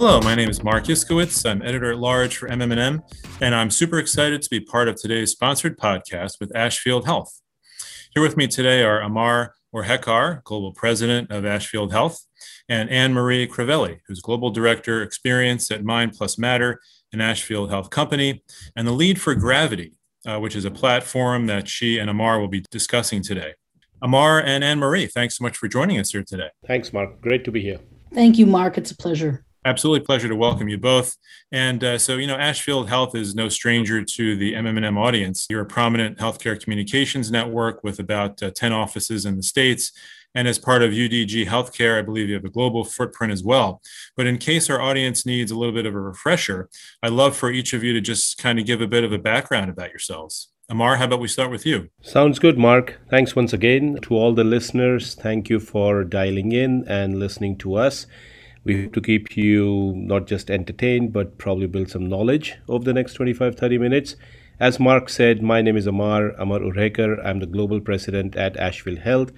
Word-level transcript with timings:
Hello, 0.00 0.18
my 0.18 0.34
name 0.34 0.48
is 0.48 0.64
Marc 0.64 0.84
Iskowitz. 0.84 1.44
I'm 1.44 1.60
editor 1.60 1.92
at 1.92 1.98
large 1.98 2.38
for 2.38 2.48
MMM, 2.48 3.02
and 3.42 3.54
I'm 3.54 3.70
super 3.70 3.98
excited 3.98 4.40
to 4.40 4.48
be 4.48 4.58
part 4.58 4.88
of 4.88 4.96
today's 4.96 5.32
sponsored 5.32 5.78
podcast 5.78 6.40
with 6.40 6.56
Ashfield 6.56 7.04
Health. 7.04 7.42
Here 8.14 8.22
with 8.22 8.34
me 8.34 8.46
today 8.46 8.82
are 8.82 9.02
Amar 9.02 9.52
Urhekar, 9.74 10.42
Global 10.44 10.72
President 10.72 11.30
of 11.30 11.44
Ashfield 11.44 11.92
Health, 11.92 12.24
and 12.66 12.88
Anne 12.88 13.12
Marie 13.12 13.46
Crivelli, 13.46 13.98
who's 14.08 14.22
Global 14.22 14.48
Director 14.48 15.02
Experience 15.02 15.70
at 15.70 15.84
Mind 15.84 16.14
Plus 16.14 16.38
Matter, 16.38 16.80
an 17.12 17.20
Ashfield 17.20 17.68
Health 17.68 17.90
company, 17.90 18.42
and 18.74 18.88
the 18.88 18.92
lead 18.92 19.20
for 19.20 19.34
Gravity, 19.34 19.98
uh, 20.26 20.38
which 20.38 20.56
is 20.56 20.64
a 20.64 20.70
platform 20.70 21.44
that 21.44 21.68
she 21.68 21.98
and 21.98 22.08
Amar 22.08 22.40
will 22.40 22.48
be 22.48 22.64
discussing 22.70 23.22
today. 23.22 23.52
Amar 24.00 24.40
and 24.40 24.64
Anne 24.64 24.78
Marie, 24.78 25.08
thanks 25.08 25.36
so 25.36 25.44
much 25.44 25.58
for 25.58 25.68
joining 25.68 25.98
us 25.98 26.12
here 26.12 26.24
today. 26.26 26.48
Thanks, 26.66 26.90
Mark. 26.90 27.20
Great 27.20 27.44
to 27.44 27.50
be 27.50 27.60
here. 27.60 27.80
Thank 28.14 28.38
you, 28.38 28.46
Mark. 28.46 28.78
It's 28.78 28.92
a 28.92 28.96
pleasure. 28.96 29.44
Absolutely 29.64 30.04
pleasure 30.06 30.28
to 30.28 30.36
welcome 30.36 30.68
you 30.68 30.78
both. 30.78 31.16
And 31.52 31.84
uh, 31.84 31.98
so, 31.98 32.16
you 32.16 32.26
know, 32.26 32.36
Ashfield 32.36 32.88
Health 32.88 33.14
is 33.14 33.34
no 33.34 33.50
stranger 33.50 34.02
to 34.02 34.36
the 34.36 34.54
MMM 34.54 34.98
audience. 34.98 35.46
You're 35.50 35.60
a 35.60 35.66
prominent 35.66 36.16
healthcare 36.16 36.58
communications 36.58 37.30
network 37.30 37.84
with 37.84 37.98
about 37.98 38.42
uh, 38.42 38.50
10 38.54 38.72
offices 38.72 39.26
in 39.26 39.36
the 39.36 39.42
States. 39.42 39.92
And 40.34 40.48
as 40.48 40.58
part 40.58 40.82
of 40.82 40.92
UDG 40.92 41.46
Healthcare, 41.46 41.98
I 41.98 42.02
believe 42.02 42.28
you 42.28 42.36
have 42.36 42.44
a 42.44 42.50
global 42.50 42.84
footprint 42.84 43.34
as 43.34 43.44
well. 43.44 43.82
But 44.16 44.26
in 44.26 44.38
case 44.38 44.70
our 44.70 44.80
audience 44.80 45.26
needs 45.26 45.50
a 45.50 45.58
little 45.58 45.74
bit 45.74 45.86
of 45.86 45.94
a 45.94 46.00
refresher, 46.00 46.70
I'd 47.02 47.12
love 47.12 47.36
for 47.36 47.50
each 47.50 47.74
of 47.74 47.84
you 47.84 47.92
to 47.92 48.00
just 48.00 48.38
kind 48.38 48.58
of 48.58 48.64
give 48.64 48.80
a 48.80 48.86
bit 48.86 49.04
of 49.04 49.12
a 49.12 49.18
background 49.18 49.70
about 49.70 49.90
yourselves. 49.90 50.48
Amar, 50.70 50.96
how 50.96 51.04
about 51.04 51.20
we 51.20 51.28
start 51.28 51.50
with 51.50 51.66
you? 51.66 51.90
Sounds 52.00 52.38
good, 52.38 52.56
Mark. 52.56 53.00
Thanks 53.10 53.34
once 53.34 53.52
again 53.52 53.98
to 54.02 54.14
all 54.14 54.32
the 54.32 54.44
listeners. 54.44 55.16
Thank 55.16 55.50
you 55.50 55.58
for 55.58 56.04
dialing 56.04 56.52
in 56.52 56.84
and 56.86 57.18
listening 57.18 57.58
to 57.58 57.74
us. 57.74 58.06
We 58.62 58.82
hope 58.82 58.92
to 58.92 59.00
keep 59.00 59.38
you 59.38 59.94
not 59.96 60.26
just 60.26 60.50
entertained, 60.50 61.14
but 61.14 61.38
probably 61.38 61.66
build 61.66 61.88
some 61.88 62.10
knowledge 62.10 62.56
over 62.68 62.84
the 62.84 62.92
next 62.92 63.14
25 63.14 63.56
30 63.56 63.78
minutes. 63.78 64.16
As 64.58 64.78
Mark 64.78 65.08
said, 65.08 65.42
my 65.42 65.62
name 65.62 65.78
is 65.78 65.86
Amar, 65.86 66.32
Amar 66.38 66.60
Urhekar. 66.60 67.24
I'm 67.24 67.40
the 67.40 67.46
global 67.46 67.80
president 67.80 68.36
at 68.36 68.58
Ashfield 68.58 68.98
Health. 68.98 69.32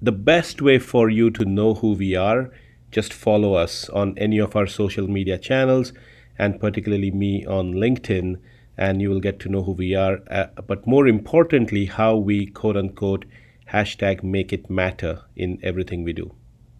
The 0.00 0.12
best 0.12 0.62
way 0.62 0.78
for 0.78 1.10
you 1.10 1.30
to 1.32 1.44
know 1.44 1.74
who 1.74 1.92
we 1.92 2.16
are, 2.16 2.50
just 2.90 3.12
follow 3.12 3.52
us 3.52 3.90
on 3.90 4.16
any 4.16 4.38
of 4.38 4.56
our 4.56 4.66
social 4.66 5.08
media 5.08 5.36
channels, 5.36 5.92
and 6.38 6.58
particularly 6.58 7.10
me 7.10 7.44
on 7.44 7.74
LinkedIn, 7.74 8.38
and 8.78 9.02
you 9.02 9.10
will 9.10 9.20
get 9.20 9.38
to 9.40 9.50
know 9.50 9.62
who 9.62 9.72
we 9.72 9.94
are. 9.94 10.20
Uh, 10.30 10.46
but 10.66 10.86
more 10.86 11.06
importantly, 11.06 11.84
how 11.84 12.16
we 12.16 12.46
quote 12.46 12.78
unquote 12.78 13.26
hashtag 13.74 14.22
make 14.22 14.54
it 14.54 14.70
matter 14.70 15.20
in 15.36 15.58
everything 15.62 16.02
we 16.02 16.14
do. 16.14 16.34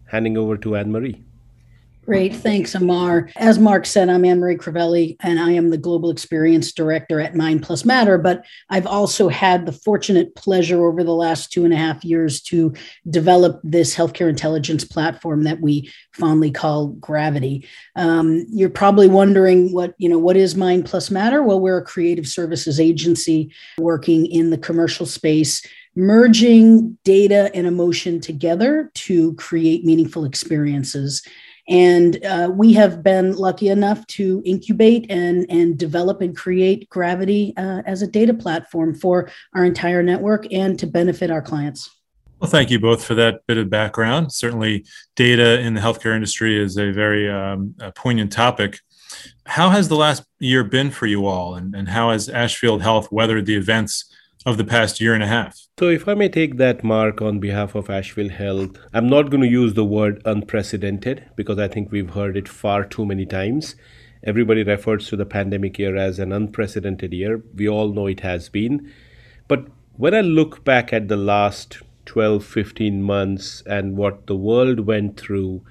Handing 0.06 0.38
over 0.38 0.56
to 0.56 0.76
Anne 0.76 0.90
Marie. 0.90 1.22
Great. 2.04 2.36
Thanks, 2.36 2.74
Amar. 2.74 3.30
As 3.36 3.58
Mark 3.58 3.86
said, 3.86 4.10
I'm 4.10 4.26
Anne 4.26 4.38
Marie 4.38 4.58
Crivelli, 4.58 5.16
and 5.20 5.40
I 5.40 5.52
am 5.52 5.70
the 5.70 5.78
Global 5.78 6.10
Experience 6.10 6.70
Director 6.70 7.18
at 7.18 7.34
Mind 7.34 7.62
Plus 7.62 7.84
Matter. 7.84 8.18
But 8.18 8.44
I've 8.68 8.86
also 8.86 9.28
had 9.28 9.64
the 9.64 9.72
fortunate 9.72 10.34
pleasure 10.34 10.86
over 10.86 11.02
the 11.02 11.14
last 11.14 11.50
two 11.50 11.64
and 11.64 11.72
a 11.72 11.78
half 11.78 12.04
years 12.04 12.42
to 12.42 12.74
develop 13.08 13.58
this 13.64 13.94
healthcare 13.94 14.28
intelligence 14.28 14.84
platform 14.84 15.44
that 15.44 15.60
we 15.60 15.90
fondly 16.12 16.50
call 16.50 16.88
Gravity. 16.88 17.66
Um, 17.96 18.44
you're 18.50 18.68
probably 18.68 19.08
wondering 19.08 19.72
what, 19.72 19.94
you 19.96 20.10
know, 20.10 20.18
what 20.18 20.36
is 20.36 20.54
Mind 20.54 20.84
Plus 20.84 21.10
Matter? 21.10 21.42
Well, 21.42 21.60
we're 21.60 21.78
a 21.78 21.84
creative 21.84 22.26
services 22.26 22.78
agency 22.78 23.50
working 23.78 24.26
in 24.26 24.50
the 24.50 24.58
commercial 24.58 25.06
space 25.06 25.62
merging 25.96 26.98
data 27.04 27.52
and 27.54 27.68
emotion 27.68 28.20
together 28.20 28.90
to 28.94 29.32
create 29.34 29.84
meaningful 29.84 30.24
experiences. 30.24 31.22
And 31.68 32.24
uh, 32.24 32.50
we 32.52 32.74
have 32.74 33.02
been 33.02 33.34
lucky 33.36 33.68
enough 33.68 34.06
to 34.08 34.42
incubate 34.44 35.10
and, 35.10 35.46
and 35.48 35.78
develop 35.78 36.20
and 36.20 36.36
create 36.36 36.88
Gravity 36.90 37.54
uh, 37.56 37.82
as 37.86 38.02
a 38.02 38.06
data 38.06 38.34
platform 38.34 38.94
for 38.94 39.30
our 39.54 39.64
entire 39.64 40.02
network 40.02 40.52
and 40.52 40.78
to 40.78 40.86
benefit 40.86 41.30
our 41.30 41.40
clients. 41.40 41.90
Well, 42.40 42.50
thank 42.50 42.70
you 42.70 42.78
both 42.78 43.02
for 43.02 43.14
that 43.14 43.46
bit 43.46 43.56
of 43.56 43.70
background. 43.70 44.32
Certainly, 44.32 44.84
data 45.16 45.60
in 45.60 45.72
the 45.72 45.80
healthcare 45.80 46.14
industry 46.14 46.62
is 46.62 46.76
a 46.76 46.90
very 46.90 47.30
um, 47.30 47.74
a 47.80 47.90
poignant 47.90 48.32
topic. 48.32 48.80
How 49.46 49.70
has 49.70 49.88
the 49.88 49.96
last 49.96 50.24
year 50.40 50.64
been 50.64 50.90
for 50.90 51.06
you 51.06 51.26
all, 51.26 51.54
and, 51.54 51.74
and 51.74 51.88
how 51.88 52.10
has 52.10 52.28
Ashfield 52.28 52.82
Health 52.82 53.10
weathered 53.10 53.46
the 53.46 53.56
events 53.56 54.12
of 54.46 54.58
the 54.58 54.64
past 54.64 55.00
year 55.00 55.14
and 55.14 55.22
a 55.22 55.26
half. 55.26 55.58
So, 55.78 55.88
if 55.88 56.06
I 56.06 56.14
may 56.14 56.28
take 56.28 56.58
that 56.58 56.84
mark 56.84 57.22
on 57.22 57.40
behalf 57.40 57.74
of 57.74 57.88
Ashfield 57.88 58.32
Health, 58.32 58.76
I'm 58.92 59.08
not 59.08 59.30
going 59.30 59.42
to 59.42 59.48
use 59.48 59.74
the 59.74 59.84
word 59.84 60.20
unprecedented 60.24 61.24
because 61.34 61.58
I 61.58 61.68
think 61.68 61.90
we've 61.90 62.10
heard 62.10 62.36
it 62.36 62.48
far 62.48 62.84
too 62.84 63.06
many 63.06 63.24
times. 63.24 63.74
Everybody 64.22 64.62
refers 64.62 65.08
to 65.08 65.16
the 65.16 65.26
pandemic 65.26 65.78
year 65.78 65.96
as 65.96 66.18
an 66.18 66.32
unprecedented 66.32 67.12
year. 67.12 67.42
We 67.54 67.68
all 67.68 67.92
know 67.92 68.06
it 68.06 68.20
has 68.20 68.48
been. 68.48 68.92
But 69.48 69.66
when 69.96 70.14
I 70.14 70.20
look 70.20 70.64
back 70.64 70.92
at 70.92 71.08
the 71.08 71.16
last 71.16 71.78
12, 72.06 72.44
15 72.44 73.02
months 73.02 73.62
and 73.66 73.96
what 73.96 74.26
the 74.26 74.36
world 74.36 74.80
went 74.80 75.18
through 75.18 75.62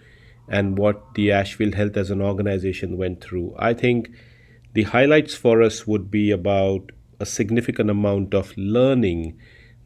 and 0.48 0.78
what 0.78 1.14
the 1.16 1.32
Ashfield 1.32 1.76
Health 1.76 1.98
as 1.98 2.10
an 2.10 2.22
organization 2.22 2.98
went 2.98 3.22
through, 3.22 3.56
I 3.58 3.74
think 3.74 4.10
the 4.74 4.84
highlights 4.84 5.36
for 5.36 5.62
us 5.62 5.86
would 5.86 6.10
be 6.10 6.32
about 6.32 6.92
a 7.24 7.26
significant 7.26 7.90
amount 7.90 8.34
of 8.34 8.54
learning 8.58 9.38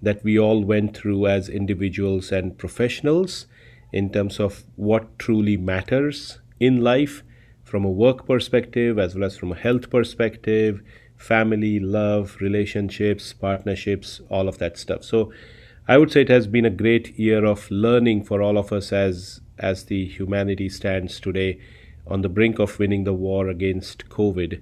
that 0.02 0.24
we 0.24 0.38
all 0.38 0.64
went 0.64 0.98
through 0.98 1.28
as 1.28 1.50
individuals 1.50 2.32
and 2.32 2.58
professionals 2.58 3.46
in 3.92 4.12
terms 4.12 4.40
of 4.40 4.64
what 4.76 5.18
truly 5.20 5.56
matters 5.56 6.40
in 6.60 6.82
life 6.82 7.24
from 7.64 7.86
a 7.86 7.98
work 8.04 8.26
perspective 8.26 8.98
as 8.98 9.14
well 9.14 9.26
as 9.26 9.38
from 9.38 9.52
a 9.52 9.62
health 9.66 9.90
perspective 9.90 10.82
family 11.16 11.80
love 11.80 12.38
relationships 12.40 13.34
partnerships 13.34 14.22
all 14.30 14.48
of 14.48 14.58
that 14.58 14.78
stuff. 14.78 15.04
So 15.04 15.32
i 15.88 15.98
would 15.98 16.12
say 16.12 16.22
it 16.22 16.36
has 16.38 16.48
been 16.48 16.66
a 16.66 16.80
great 16.84 17.18
year 17.18 17.46
of 17.46 17.70
learning 17.72 18.24
for 18.30 18.42
all 18.42 18.58
of 18.58 18.72
us 18.78 18.92
as 18.92 19.42
as 19.58 19.86
the 19.86 20.06
humanity 20.06 20.70
stands 20.70 21.20
today 21.28 21.60
on 22.06 22.22
the 22.22 22.34
brink 22.40 22.60
of 22.60 22.80
winning 22.80 23.04
the 23.04 23.14
war 23.14 23.48
against 23.48 24.10
covid. 24.10 24.62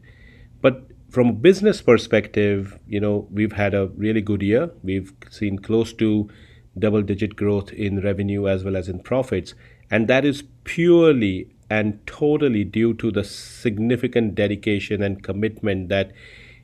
But 0.62 0.95
from 1.16 1.30
a 1.30 1.32
business 1.32 1.82
perspective, 1.82 2.78
you 2.86 3.00
know, 3.00 3.26
we've 3.32 3.54
had 3.54 3.74
a 3.74 3.88
really 3.96 4.20
good 4.20 4.42
year. 4.42 4.70
We've 4.84 5.14
seen 5.30 5.60
close 5.60 5.94
to 5.94 6.30
double 6.78 7.04
digit 7.04 7.38
growth 7.38 7.72
in 7.72 8.02
revenue 8.02 8.50
as 8.50 8.66
well 8.66 8.76
as 8.76 8.90
in 8.90 9.00
profits. 9.00 9.54
And 9.90 10.10
that 10.10 10.26
is 10.26 10.44
purely 10.66 11.56
and 11.70 12.06
totally 12.06 12.66
due 12.66 12.94
to 12.96 13.12
the 13.12 13.24
significant 13.24 14.36
dedication 14.36 15.02
and 15.02 15.24
commitment 15.24 15.88
that 15.88 16.12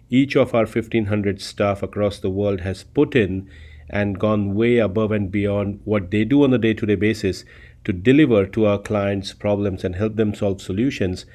each 0.09 0.35
of 0.35 0.53
our 0.53 0.65
1500 0.65 1.41
staff 1.41 1.81
across 1.81 2.19
the 2.19 2.29
world 2.29 2.59
has 2.59 2.83
put 2.83 3.15
in 3.15 3.49
and 3.89 4.19
gone 4.19 4.53
way 4.53 4.79
above 4.79 5.13
and 5.13 5.31
beyond 5.31 5.79
what 5.85 6.11
they 6.11 6.25
do 6.25 6.43
on 6.43 6.53
a 6.53 6.57
day 6.57 6.73
to 6.73 6.85
day 6.85 6.95
basis 6.95 7.45
to 7.85 7.93
deliver 7.93 8.45
to 8.45 8.65
our 8.65 8.79
clients 8.79 9.31
problems 9.31 9.85
and 9.85 9.95
help 9.95 10.17
them 10.17 10.35
solve 10.35 10.61
solutions 10.61 11.25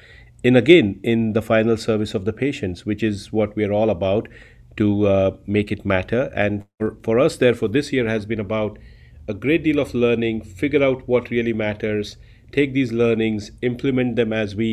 in 0.47 0.55
again 0.55 0.97
in 1.03 1.33
the 1.33 1.41
final 1.41 1.75
service 1.75 2.13
of 2.13 2.23
the 2.23 2.31
patients, 2.31 2.85
which 2.85 3.03
is 3.03 3.33
what 3.33 3.53
we 3.57 3.65
are 3.65 3.73
all 3.73 3.89
about 3.89 4.29
to 4.77 5.05
uh, 5.05 5.31
make 5.45 5.73
it 5.73 5.85
matter. 5.85 6.31
And 6.33 6.63
for, 6.79 6.95
for 7.03 7.19
us, 7.19 7.35
therefore, 7.35 7.67
this 7.67 7.91
year 7.91 8.07
has 8.07 8.25
been 8.25 8.39
about 8.39 8.79
a 9.27 9.33
great 9.33 9.63
deal 9.65 9.79
of 9.79 9.93
learning, 9.93 10.43
figure 10.43 10.81
out 10.81 11.05
what 11.05 11.29
really 11.29 11.51
matters, 11.51 12.15
take 12.53 12.73
these 12.73 12.93
learnings, 12.93 13.51
implement 13.61 14.15
them 14.15 14.31
as 14.31 14.55
we 14.55 14.69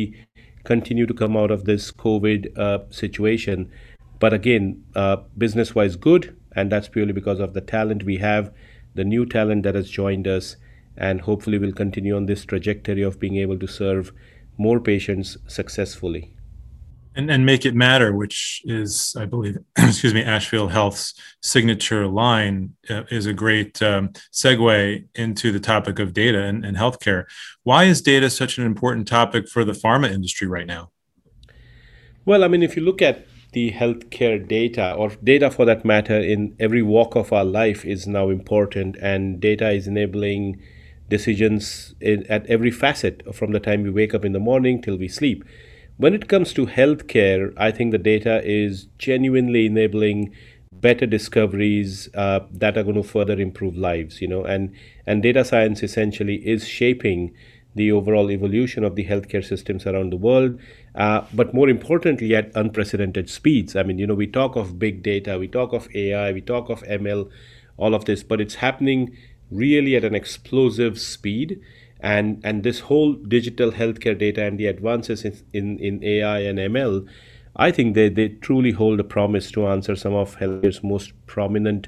continue 0.63 1.05
to 1.05 1.13
come 1.13 1.35
out 1.35 1.51
of 1.51 1.65
this 1.65 1.91
COVID 1.91 2.57
uh, 2.57 2.79
situation. 2.89 3.69
But 4.19 4.33
again, 4.33 4.81
uh, 4.95 5.17
business 5.37 5.75
wise, 5.75 5.97
good. 5.97 6.37
And 6.55 6.71
that's 6.71 6.87
purely 6.87 7.11
because 7.11 7.41
of 7.41 7.53
the 7.53 7.59
talent 7.59 8.03
we 8.03 8.17
have, 8.19 8.53
the 8.93 9.03
new 9.03 9.25
talent 9.25 9.63
that 9.63 9.75
has 9.75 9.89
joined 9.89 10.25
us. 10.25 10.55
And 10.95 11.19
hopefully, 11.19 11.57
we'll 11.57 11.73
continue 11.73 12.15
on 12.15 12.27
this 12.27 12.45
trajectory 12.45 13.01
of 13.01 13.19
being 13.19 13.35
able 13.35 13.59
to 13.59 13.67
serve 13.67 14.13
more 14.57 14.79
patients 14.79 15.37
successfully. 15.47 16.31
And, 17.17 17.31
and 17.31 17.45
make 17.45 17.65
it 17.65 17.73
matter, 17.73 18.13
which 18.13 18.61
is, 18.65 19.15
I 19.17 19.25
believe, 19.25 19.57
excuse 19.77 20.13
me, 20.13 20.21
Ashfield 20.21 20.71
Health's 20.71 21.13
signature 21.41 22.07
line, 22.07 22.73
uh, 22.89 23.03
is 23.09 23.25
a 23.25 23.33
great 23.33 23.81
um, 23.81 24.09
segue 24.33 25.05
into 25.15 25.51
the 25.53 25.61
topic 25.61 25.99
of 25.99 26.13
data 26.13 26.43
and, 26.43 26.65
and 26.65 26.75
healthcare. 26.75 27.23
Why 27.63 27.85
is 27.85 28.01
data 28.01 28.29
such 28.29 28.57
an 28.57 28.65
important 28.65 29.07
topic 29.07 29.47
for 29.47 29.63
the 29.63 29.71
pharma 29.71 30.11
industry 30.11 30.47
right 30.47 30.67
now? 30.67 30.91
Well, 32.25 32.43
I 32.43 32.49
mean, 32.49 32.63
if 32.63 32.75
you 32.75 32.83
look 32.83 33.01
at 33.01 33.25
the 33.53 33.71
healthcare 33.71 34.45
data, 34.45 34.93
or 34.93 35.11
data 35.23 35.49
for 35.49 35.63
that 35.63 35.85
matter, 35.85 36.19
in 36.19 36.53
every 36.59 36.81
walk 36.81 37.15
of 37.15 37.31
our 37.31 37.45
life 37.45 37.85
is 37.85 38.05
now 38.05 38.29
important, 38.29 38.97
and 39.01 39.39
data 39.39 39.69
is 39.69 39.87
enabling 39.87 40.61
decisions 41.09 41.95
in, 42.01 42.25
at 42.27 42.45
every 42.47 42.71
facet 42.71 43.23
from 43.35 43.51
the 43.51 43.59
time 43.59 43.83
we 43.83 43.89
wake 43.89 44.13
up 44.13 44.25
in 44.25 44.33
the 44.33 44.39
morning 44.39 44.81
till 44.81 44.97
we 44.97 45.07
sleep. 45.07 45.43
When 45.97 46.13
it 46.13 46.27
comes 46.27 46.53
to 46.53 46.65
healthcare, 46.65 47.53
I 47.57 47.71
think 47.71 47.91
the 47.91 47.97
data 47.97 48.41
is 48.43 48.87
genuinely 48.97 49.67
enabling 49.67 50.33
better 50.71 51.05
discoveries 51.05 52.09
uh, 52.15 52.41
that 52.51 52.77
are 52.77 52.83
going 52.83 52.95
to 52.95 53.03
further 53.03 53.39
improve 53.39 53.77
lives. 53.77 54.21
You 54.21 54.27
know, 54.27 54.43
and 54.43 54.73
and 55.07 55.23
data 55.23 55.45
science 55.45 55.83
essentially 55.83 56.35
is 56.45 56.67
shaping 56.67 57.33
the 57.75 57.91
overall 57.91 58.31
evolution 58.31 58.83
of 58.83 58.95
the 58.95 59.05
healthcare 59.05 59.43
systems 59.43 59.85
around 59.85 60.11
the 60.11 60.17
world, 60.17 60.57
uh, 60.95 61.21
but 61.33 61.53
more 61.53 61.69
importantly, 61.69 62.33
at 62.33 62.49
unprecedented 62.55 63.29
speeds. 63.29 63.75
I 63.75 63.83
mean, 63.83 63.99
you 63.99 64.07
know, 64.07 64.15
we 64.15 64.27
talk 64.27 64.55
of 64.55 64.79
big 64.79 65.03
data, 65.03 65.37
we 65.37 65.49
talk 65.49 65.73
of 65.73 65.87
AI, 65.93 66.31
we 66.31 66.41
talk 66.41 66.69
of 66.69 66.81
ML, 66.83 67.29
all 67.77 67.93
of 67.93 68.05
this, 68.05 68.23
but 68.23 68.39
it's 68.39 68.55
happening 68.55 69.15
really 69.51 69.95
at 69.95 70.03
an 70.03 70.15
explosive 70.15 70.99
speed. 70.99 71.59
And, 71.99 72.41
and 72.43 72.63
this 72.63 72.81
whole 72.81 73.13
digital 73.13 73.71
healthcare 73.71 74.17
data 74.17 74.43
and 74.43 74.59
the 74.59 74.67
advances 74.67 75.25
in, 75.25 75.39
in, 75.53 75.79
in 75.79 76.03
AI 76.03 76.39
and 76.39 76.59
ML, 76.59 77.07
I 77.55 77.71
think 77.71 77.95
they, 77.95 78.09
they 78.09 78.29
truly 78.29 78.71
hold 78.71 78.99
a 78.99 79.03
promise 79.03 79.49
to 79.51 79.67
answer 79.67 79.95
some 79.95 80.13
of 80.13 80.37
healthcare's 80.37 80.83
most 80.83 81.13
prominent 81.25 81.87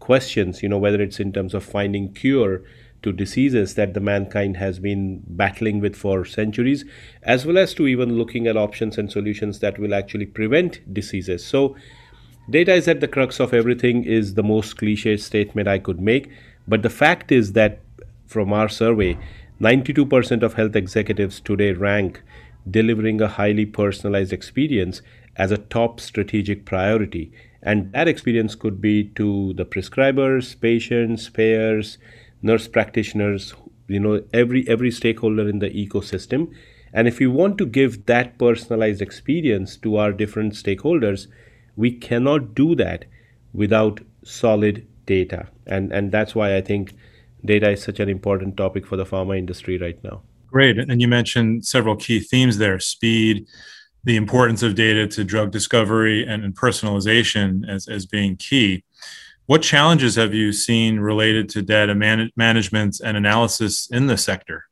questions, 0.00 0.62
you 0.62 0.68
know, 0.68 0.78
whether 0.78 1.00
it's 1.00 1.20
in 1.20 1.32
terms 1.32 1.54
of 1.54 1.64
finding 1.64 2.12
cure 2.12 2.62
to 3.04 3.12
diseases 3.12 3.74
that 3.74 3.94
the 3.94 4.00
mankind 4.00 4.56
has 4.56 4.78
been 4.78 5.22
battling 5.26 5.78
with 5.80 5.94
for 5.94 6.24
centuries, 6.24 6.84
as 7.22 7.46
well 7.46 7.58
as 7.58 7.74
to 7.74 7.86
even 7.86 8.16
looking 8.18 8.46
at 8.46 8.56
options 8.56 8.98
and 8.98 9.12
solutions 9.12 9.60
that 9.60 9.78
will 9.78 9.94
actually 9.94 10.26
prevent 10.26 10.80
diseases. 10.92 11.44
So, 11.44 11.76
data 12.50 12.74
is 12.74 12.88
at 12.88 13.00
the 13.00 13.08
crux 13.08 13.40
of 13.40 13.54
everything, 13.54 14.04
is 14.04 14.34
the 14.34 14.42
most 14.42 14.78
cliche 14.78 15.16
statement 15.16 15.68
I 15.68 15.78
could 15.78 16.00
make. 16.00 16.30
But 16.66 16.82
the 16.82 16.90
fact 16.90 17.30
is 17.30 17.52
that 17.52 17.80
from 18.26 18.52
our 18.52 18.68
survey, 18.68 19.18
92% 19.60 20.42
of 20.42 20.54
health 20.54 20.74
executives 20.74 21.40
today 21.40 21.72
rank 21.72 22.22
delivering 22.68 23.20
a 23.20 23.28
highly 23.28 23.66
personalized 23.66 24.32
experience 24.32 25.02
as 25.36 25.50
a 25.50 25.58
top 25.58 26.00
strategic 26.00 26.64
priority. 26.64 27.32
And 27.62 27.92
that 27.92 28.08
experience 28.08 28.54
could 28.54 28.80
be 28.80 29.04
to 29.16 29.52
the 29.54 29.64
prescribers, 29.64 30.58
patients, 30.60 31.28
payers, 31.28 31.98
nurse 32.42 32.68
practitioners, 32.68 33.54
you 33.88 34.00
know, 34.00 34.22
every 34.32 34.68
every 34.68 34.90
stakeholder 34.90 35.48
in 35.48 35.58
the 35.58 35.70
ecosystem. 35.70 36.52
And 36.92 37.08
if 37.08 37.18
we 37.18 37.26
want 37.26 37.58
to 37.58 37.66
give 37.66 38.06
that 38.06 38.38
personalized 38.38 39.02
experience 39.02 39.76
to 39.78 39.96
our 39.96 40.12
different 40.12 40.52
stakeholders, 40.52 41.26
we 41.76 41.90
cannot 41.90 42.54
do 42.54 42.74
that 42.76 43.06
without 43.52 44.00
solid 44.22 44.86
data. 45.06 45.48
And 45.66 45.92
and 45.92 46.12
that's 46.12 46.34
why 46.34 46.56
I 46.56 46.60
think 46.60 46.94
data 47.44 47.70
is 47.70 47.82
such 47.82 48.00
an 48.00 48.08
important 48.08 48.56
topic 48.56 48.86
for 48.86 48.96
the 48.96 49.04
pharma 49.04 49.38
industry 49.38 49.78
right 49.78 50.02
now. 50.02 50.22
Great. 50.46 50.78
And 50.78 51.00
you 51.00 51.08
mentioned 51.08 51.66
several 51.66 51.96
key 51.96 52.20
themes 52.20 52.58
there 52.58 52.78
speed, 52.78 53.46
the 54.04 54.16
importance 54.16 54.62
of 54.62 54.74
data 54.74 55.06
to 55.08 55.24
drug 55.24 55.50
discovery, 55.50 56.24
and, 56.24 56.56
personalization 56.56 57.68
as, 57.68 57.88
as 57.88 58.06
being 58.06 58.36
key. 58.36 58.84
What 59.46 59.62
challenges 59.62 60.14
have 60.14 60.32
you 60.32 60.52
seen 60.52 61.00
related 61.00 61.48
to 61.50 61.62
data 61.62 61.94
man- 61.94 62.30
management 62.36 63.00
and 63.04 63.16
analysis 63.16 63.88
in 63.90 64.06
the 64.06 64.16
sector? 64.16 64.66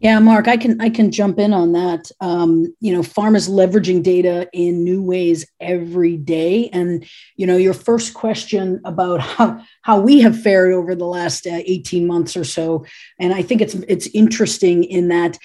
Yeah, 0.00 0.18
Mark, 0.18 0.46
I 0.46 0.58
can 0.58 0.78
I 0.80 0.90
can 0.90 1.10
jump 1.10 1.38
in 1.38 1.54
on 1.54 1.72
that. 1.72 2.10
Um, 2.20 2.74
you 2.80 2.92
know, 2.92 3.00
pharma's 3.00 3.48
leveraging 3.48 4.02
data 4.02 4.46
in 4.52 4.84
new 4.84 5.02
ways 5.02 5.46
every 5.58 6.18
day, 6.18 6.68
and 6.70 7.04
you 7.36 7.46
know, 7.46 7.56
your 7.56 7.72
first 7.72 8.12
question 8.12 8.80
about 8.84 9.20
how 9.22 9.60
how 9.82 9.98
we 10.00 10.20
have 10.20 10.40
fared 10.40 10.74
over 10.74 10.94
the 10.94 11.06
last 11.06 11.46
uh, 11.46 11.62
eighteen 11.64 12.06
months 12.06 12.36
or 12.36 12.44
so, 12.44 12.84
and 13.18 13.32
I 13.32 13.40
think 13.40 13.62
it's 13.62 13.74
it's 13.88 14.06
interesting 14.08 14.84
in 14.84 15.08
that 15.08 15.38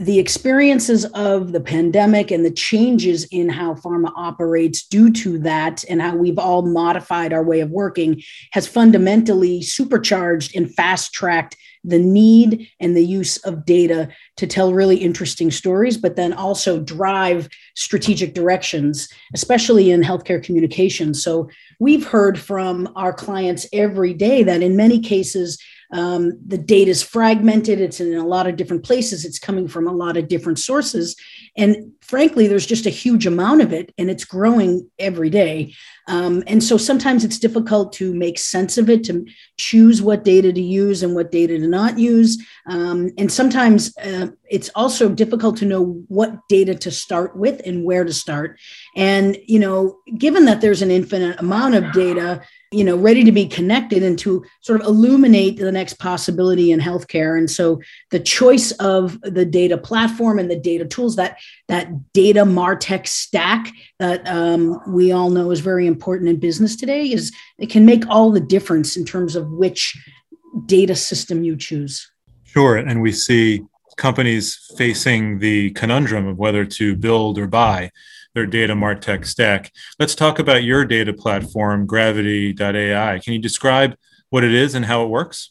the 0.00 0.18
experiences 0.18 1.04
of 1.12 1.52
the 1.52 1.60
pandemic 1.60 2.30
and 2.30 2.42
the 2.42 2.50
changes 2.50 3.24
in 3.24 3.50
how 3.50 3.74
pharma 3.74 4.10
operates 4.16 4.82
due 4.82 5.12
to 5.12 5.38
that 5.38 5.84
and 5.90 6.00
how 6.00 6.16
we've 6.16 6.38
all 6.38 6.62
modified 6.62 7.34
our 7.34 7.44
way 7.44 7.60
of 7.60 7.70
working 7.70 8.22
has 8.52 8.66
fundamentally 8.66 9.60
supercharged 9.60 10.56
and 10.56 10.74
fast 10.74 11.12
tracked 11.12 11.54
the 11.84 11.98
need 11.98 12.66
and 12.80 12.96
the 12.96 13.04
use 13.04 13.36
of 13.38 13.66
data 13.66 14.08
to 14.36 14.46
tell 14.46 14.72
really 14.72 14.96
interesting 14.96 15.50
stories, 15.50 15.98
but 15.98 16.16
then 16.16 16.32
also 16.32 16.80
drive 16.80 17.50
strategic 17.74 18.32
directions, 18.32 19.06
especially 19.34 19.90
in 19.90 20.00
healthcare 20.00 20.42
communications. 20.42 21.22
So 21.22 21.50
we've 21.78 22.06
heard 22.06 22.38
from 22.38 22.90
our 22.96 23.12
clients 23.12 23.66
every 23.70 24.14
day 24.14 24.42
that 24.44 24.62
in 24.62 24.76
many 24.76 25.00
cases, 25.00 25.58
um, 25.92 26.38
the 26.46 26.58
data 26.58 26.90
is 26.90 27.02
fragmented. 27.02 27.80
It's 27.80 28.00
in 28.00 28.14
a 28.14 28.26
lot 28.26 28.46
of 28.46 28.56
different 28.56 28.84
places. 28.84 29.24
It's 29.24 29.38
coming 29.38 29.68
from 29.68 29.86
a 29.86 29.92
lot 29.92 30.16
of 30.16 30.28
different 30.28 30.58
sources. 30.58 31.16
And 31.56 31.92
frankly, 32.00 32.46
there's 32.46 32.66
just 32.66 32.86
a 32.86 32.90
huge 32.90 33.26
amount 33.26 33.62
of 33.62 33.72
it, 33.72 33.92
and 33.98 34.10
it's 34.10 34.24
growing 34.24 34.88
every 34.98 35.30
day. 35.30 35.74
Um, 36.08 36.42
and 36.46 36.62
so 36.62 36.76
sometimes 36.76 37.24
it's 37.24 37.38
difficult 37.38 37.92
to 37.94 38.12
make 38.14 38.38
sense 38.38 38.78
of 38.78 38.90
it, 38.90 39.04
to 39.04 39.26
choose 39.58 40.02
what 40.02 40.24
data 40.24 40.52
to 40.52 40.60
use 40.60 41.02
and 41.02 41.14
what 41.14 41.30
data 41.30 41.58
to 41.58 41.68
not 41.68 41.98
use. 41.98 42.44
Um, 42.66 43.10
and 43.16 43.30
sometimes 43.30 43.96
uh, 43.98 44.28
it's 44.48 44.70
also 44.74 45.08
difficult 45.08 45.56
to 45.58 45.66
know 45.66 46.02
what 46.08 46.36
data 46.48 46.74
to 46.74 46.90
start 46.90 47.36
with 47.36 47.60
and 47.64 47.84
where 47.84 48.04
to 48.04 48.12
start. 48.12 48.58
And, 48.96 49.36
you 49.46 49.58
know, 49.58 49.98
given 50.18 50.46
that 50.46 50.60
there's 50.60 50.82
an 50.82 50.90
infinite 50.90 51.38
amount 51.38 51.74
of 51.76 51.92
data, 51.92 52.42
you 52.72 52.84
know, 52.84 52.96
ready 52.96 53.24
to 53.24 53.32
be 53.32 53.46
connected 53.46 54.02
and 54.04 54.16
to 54.20 54.44
sort 54.60 54.80
of 54.80 54.86
illuminate 54.86 55.58
the 55.58 55.72
next 55.72 55.94
possibility 55.94 56.70
in 56.70 56.78
healthcare. 56.78 57.36
And 57.36 57.50
so 57.50 57.80
the 58.10 58.20
choice 58.20 58.70
of 58.72 59.20
the 59.22 59.44
data 59.44 59.76
platform 59.76 60.38
and 60.38 60.48
the 60.48 60.58
data 60.58 60.84
tools, 60.84 61.16
that 61.16 61.38
that 61.66 62.12
data 62.12 62.44
Martech 62.44 63.08
stack 63.08 63.72
that 63.98 64.26
um, 64.28 64.80
we 64.86 65.10
all 65.10 65.30
know 65.30 65.50
is 65.50 65.58
very 65.58 65.88
important 65.88 66.30
in 66.30 66.38
business 66.38 66.76
today, 66.76 67.10
is 67.10 67.32
it 67.58 67.70
can 67.70 67.84
make 67.84 68.06
all 68.08 68.30
the 68.30 68.40
difference 68.40 68.96
in 68.96 69.04
terms 69.04 69.34
of 69.34 69.50
which 69.50 69.96
data 70.66 70.94
system 70.94 71.42
you 71.42 71.56
choose. 71.56 72.08
Sure. 72.44 72.76
And 72.76 73.02
we 73.02 73.10
see 73.10 73.62
companies 73.96 74.72
facing 74.78 75.40
the 75.40 75.70
conundrum 75.70 76.26
of 76.26 76.38
whether 76.38 76.64
to 76.64 76.94
build 76.94 77.36
or 77.36 77.48
buy 77.48 77.90
their 78.34 78.46
data 78.46 78.74
martech 78.74 79.26
stack. 79.26 79.72
Let's 79.98 80.14
talk 80.14 80.38
about 80.38 80.62
your 80.62 80.84
data 80.84 81.12
platform 81.12 81.86
gravity.ai 81.86 83.18
can 83.18 83.32
you 83.32 83.38
describe 83.38 83.96
what 84.30 84.44
it 84.44 84.52
is 84.52 84.74
and 84.74 84.84
how 84.84 85.04
it 85.04 85.08
works 85.08 85.50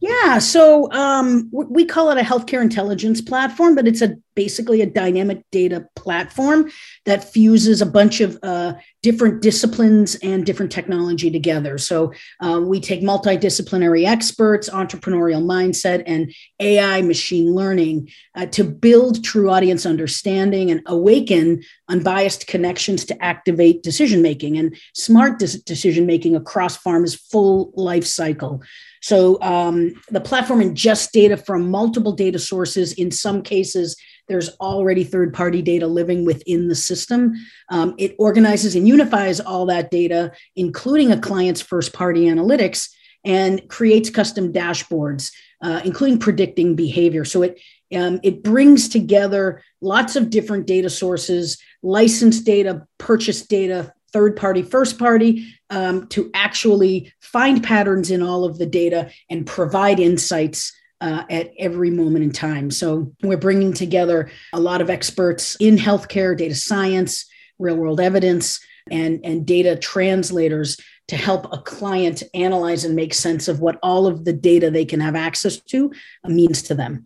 yeah, 0.00 0.38
so 0.38 0.90
um, 0.92 1.48
we 1.52 1.84
call 1.84 2.10
it 2.10 2.18
a 2.18 2.22
healthcare 2.22 2.62
intelligence 2.62 3.20
platform, 3.20 3.74
but 3.74 3.88
it's 3.88 4.00
a 4.00 4.16
basically 4.36 4.80
a 4.80 4.86
dynamic 4.86 5.42
data 5.50 5.88
platform 5.96 6.70
that 7.04 7.24
fuses 7.24 7.82
a 7.82 7.86
bunch 7.86 8.20
of 8.20 8.38
uh, 8.44 8.74
different 9.02 9.42
disciplines 9.42 10.14
and 10.22 10.46
different 10.46 10.70
technology 10.70 11.28
together. 11.28 11.76
So 11.78 12.12
uh, 12.40 12.60
we 12.64 12.78
take 12.78 13.00
multidisciplinary 13.00 14.06
experts, 14.06 14.70
entrepreneurial 14.70 15.42
mindset, 15.42 16.04
and 16.06 16.32
AI 16.60 17.02
machine 17.02 17.52
learning 17.52 18.10
uh, 18.36 18.46
to 18.46 18.62
build 18.62 19.24
true 19.24 19.50
audience 19.50 19.84
understanding 19.84 20.70
and 20.70 20.82
awaken 20.86 21.64
unbiased 21.88 22.46
connections 22.46 23.04
to 23.06 23.20
activate 23.20 23.82
decision 23.82 24.22
making 24.22 24.56
and 24.58 24.76
smart 24.94 25.40
decision 25.40 26.06
making 26.06 26.36
across 26.36 26.78
pharma's 26.78 27.16
full 27.16 27.72
life 27.74 28.06
cycle. 28.06 28.62
So 29.00 29.40
um, 29.42 29.94
the 30.10 30.20
platform 30.20 30.60
ingests 30.60 31.10
data 31.10 31.36
from 31.36 31.70
multiple 31.70 32.12
data 32.12 32.38
sources. 32.38 32.92
In 32.92 33.10
some 33.10 33.42
cases, 33.42 33.96
there's 34.28 34.50
already 34.60 35.04
third 35.04 35.32
party 35.32 35.62
data 35.62 35.86
living 35.86 36.24
within 36.24 36.68
the 36.68 36.74
system. 36.74 37.32
Um, 37.70 37.94
it 37.98 38.14
organizes 38.18 38.74
and 38.74 38.86
unifies 38.86 39.40
all 39.40 39.66
that 39.66 39.90
data, 39.90 40.32
including 40.56 41.12
a 41.12 41.20
client's 41.20 41.62
first 41.62 41.92
party 41.92 42.26
analytics, 42.26 42.88
and 43.24 43.68
creates 43.68 44.10
custom 44.10 44.52
dashboards, 44.52 45.32
uh, 45.62 45.80
including 45.84 46.18
predicting 46.18 46.76
behavior. 46.76 47.24
So 47.24 47.42
it 47.42 47.60
um, 47.94 48.20
it 48.22 48.42
brings 48.42 48.88
together 48.88 49.62
lots 49.80 50.14
of 50.14 50.28
different 50.28 50.66
data 50.66 50.90
sources, 50.90 51.58
licensed 51.82 52.44
data, 52.44 52.86
purchase 52.98 53.46
data, 53.46 53.94
third 54.12 54.36
party, 54.36 54.62
first 54.62 54.98
party, 54.98 55.46
um, 55.70 56.06
to 56.08 56.30
actually 56.34 57.12
find 57.20 57.62
patterns 57.62 58.10
in 58.10 58.22
all 58.22 58.44
of 58.44 58.58
the 58.58 58.66
data 58.66 59.10
and 59.30 59.46
provide 59.46 60.00
insights 60.00 60.72
uh, 61.00 61.24
at 61.30 61.52
every 61.58 61.90
moment 61.90 62.24
in 62.24 62.32
time. 62.32 62.70
So 62.70 63.12
we're 63.22 63.36
bringing 63.36 63.72
together 63.72 64.30
a 64.52 64.60
lot 64.60 64.80
of 64.80 64.90
experts 64.90 65.56
in 65.60 65.76
healthcare, 65.76 66.36
data 66.36 66.54
science, 66.54 67.26
real 67.58 67.76
world 67.76 68.00
evidence, 68.00 68.60
and, 68.90 69.20
and 69.24 69.46
data 69.46 69.76
translators 69.76 70.78
to 71.08 71.16
help 71.16 71.52
a 71.52 71.58
client 71.58 72.22
analyze 72.34 72.84
and 72.84 72.94
make 72.94 73.14
sense 73.14 73.48
of 73.48 73.60
what 73.60 73.78
all 73.82 74.06
of 74.06 74.24
the 74.24 74.32
data 74.32 74.70
they 74.70 74.84
can 74.84 75.00
have 75.00 75.14
access 75.14 75.58
to 75.60 75.92
means 76.26 76.62
to 76.62 76.74
them. 76.74 77.04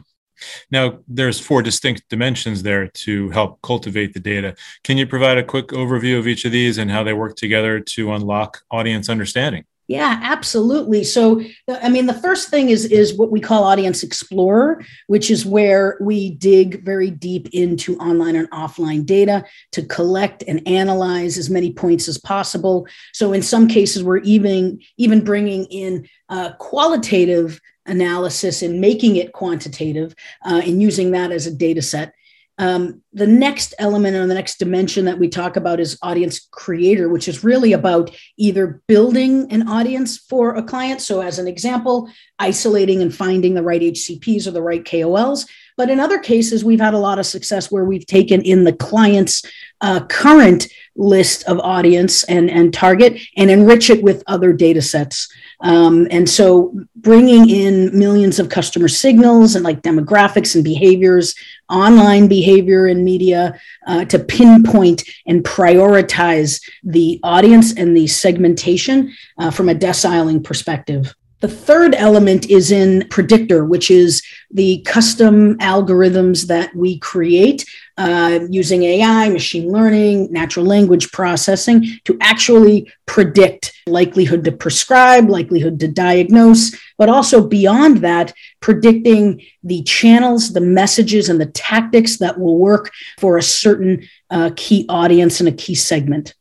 Now, 0.71 0.99
there's 1.09 1.41
four 1.41 1.63
distinct 1.63 2.09
dimensions 2.09 2.63
there 2.63 2.89
to 2.89 3.31
help 3.31 3.61
cultivate 3.63 4.15
the 4.15 4.21
data. 4.21 4.55
Can 4.85 4.99
you 4.99 5.07
provide 5.07 5.39
a 5.39 5.45
quick 5.45 5.69
overview 5.69 6.19
of 6.19 6.27
each 6.27 6.45
of 6.45 6.53
these 6.53 6.79
and 6.79 6.91
how 6.91 7.03
they 7.03 7.13
work 7.13 7.37
together 7.37 7.81
to 7.81 8.13
unlock 8.13 8.63
audience 8.71 9.09
understanding? 9.09 9.65
Yeah, 9.89 10.21
absolutely. 10.23 11.05
So, 11.05 11.43
I 11.69 11.89
mean, 11.89 12.07
the 12.07 12.15
first 12.15 12.49
thing 12.49 12.71
is 12.71 12.85
is 12.85 13.13
what 13.15 13.31
we 13.31 13.41
call 13.41 13.65
Audience 13.65 14.03
Explorer, 14.03 14.83
which 15.09 15.31
is 15.31 15.45
where 15.45 15.99
we 16.01 16.31
dig 16.31 16.85
very 16.85 17.11
deep 17.11 17.49
into 17.53 17.99
online 17.99 18.37
and 18.37 18.51
offline 18.53 19.05
data 19.05 19.45
to 19.73 19.83
collect 19.83 20.45
and 20.47 20.67
analyze 20.67 21.37
as 21.37 21.51
many 21.51 21.73
points 21.73 22.09
as 22.09 22.17
possible. 22.17 22.87
So, 23.13 23.33
in 23.33 23.43
some 23.43 23.67
cases, 23.69 24.05
we're 24.05 24.19
even 24.19 24.81
even 24.97 25.25
bringing 25.25 25.65
in 25.65 26.09
uh, 26.29 26.53
qualitative 26.55 27.61
analysis 27.87 28.62
and 28.62 28.81
making 28.81 29.17
it 29.17 29.33
quantitative 29.33 30.15
uh, 30.45 30.61
and 30.65 30.81
using 30.81 31.11
that 31.12 31.33
as 31.33 31.47
a 31.47 31.55
data 31.55 31.83
set. 31.83 32.15
Um, 32.59 33.03
the 33.12 33.27
next 33.27 33.75
element 33.79 34.15
or 34.15 34.27
the 34.27 34.35
next 34.35 34.59
dimension 34.59 35.07
that 35.07 35.19
we 35.19 35.29
talk 35.29 35.57
about 35.57 35.81
is 35.81 35.99
audience 36.03 36.47
creator, 36.51 37.09
which 37.09 37.27
is 37.27 37.43
really 37.43 37.73
about 37.73 38.15
either 38.37 38.83
building 38.87 39.51
an 39.51 39.69
audience 39.69 40.19
for 40.19 40.55
a 40.55 40.62
client. 40.62 41.01
So, 41.01 41.23
as 41.23 41.39
an 41.39 41.49
example, 41.49 42.11
isolating 42.39 43.01
and 43.01 43.15
finding 43.15 43.55
the 43.55 43.62
right 43.62 43.81
HCPs 43.81 44.47
or 44.47 44.51
the 44.51 44.62
right 44.62 44.85
KOLs. 44.85 45.49
But 45.77 45.89
in 45.89 45.99
other 45.99 46.19
cases, 46.19 46.65
we've 46.65 46.81
had 46.81 46.95
a 46.95 46.99
lot 46.99 47.19
of 47.19 47.27
success 47.27 47.71
where 47.71 47.85
we've 47.85 48.07
taken 48.07 48.43
in 48.43 48.65
the 48.65 48.75
client's 48.75 49.43
uh, 49.81 50.05
current 50.07 50.69
list 50.95 51.45
of 51.45 51.59
audience 51.61 52.23
and, 52.25 52.51
and 52.51 52.75
target 52.75 53.21
and 53.37 53.51
enrich 53.51 53.89
it 53.89 54.03
with 54.03 54.23
other 54.27 54.53
data 54.53 54.83
sets. 54.83 55.33
Um, 55.62 56.09
and 56.11 56.28
so 56.28 56.75
bringing 56.97 57.49
in 57.49 57.97
millions 57.97 58.38
of 58.38 58.49
customer 58.49 58.88
signals 58.88 59.54
and 59.54 59.64
like 59.64 59.83
demographics 59.83 60.54
and 60.54 60.64
behaviors, 60.64 61.35
online 61.71 62.26
behavior 62.26 62.87
and 62.87 63.04
media 63.04 63.59
uh, 63.87 64.04
to 64.07 64.19
pinpoint 64.19 65.04
and 65.26 65.45
prioritize 65.45 66.61
the 66.83 67.21
audience 67.23 67.75
and 67.76 67.97
the 67.97 68.07
segmentation 68.09 69.14
uh, 69.38 69.50
from 69.50 69.69
a 69.69 69.75
deciling 69.75 70.42
perspective. 70.42 71.14
The 71.43 71.49
third 71.49 71.97
element 71.97 72.49
is 72.49 72.71
in 72.71 73.09
Predictor, 73.09 73.65
which 73.65 73.91
is 73.91 74.23
the 74.53 74.81
custom 74.87 75.59
algorithms 75.59 76.47
that 76.47 76.73
we 76.73 77.01
create 77.01 77.67
uh, 77.99 78.39
using 78.49 78.85
AI, 78.85 79.29
machine 79.29 79.69
learning, 79.69 80.33
natural 80.33 80.65
language 80.65 81.11
processing 81.11 81.85
to 82.05 82.17
actually 82.21 82.93
predict 83.07 83.73
likelihood 83.89 84.45
to 84.45 84.53
prescribe, 84.53 85.29
likelihood 85.29 85.81
to 85.81 85.89
diagnose, 85.89 86.77
but 86.97 87.09
also 87.09 87.45
beyond 87.45 87.99
that, 87.99 88.33
predicting 88.61 89.43
the 89.65 89.83
channels, 89.83 90.53
the 90.53 90.61
messages, 90.61 91.29
and 91.29 91.41
the 91.41 91.47
tactics 91.47 92.19
that 92.19 92.39
will 92.39 92.57
work 92.57 92.93
for 93.19 93.37
a 93.37 93.43
certain 93.43 94.09
uh, 94.31 94.51
key 94.55 94.87
audience 94.89 95.41
and 95.41 95.49
a 95.49 95.53
key 95.53 95.75
segment. 95.75 96.35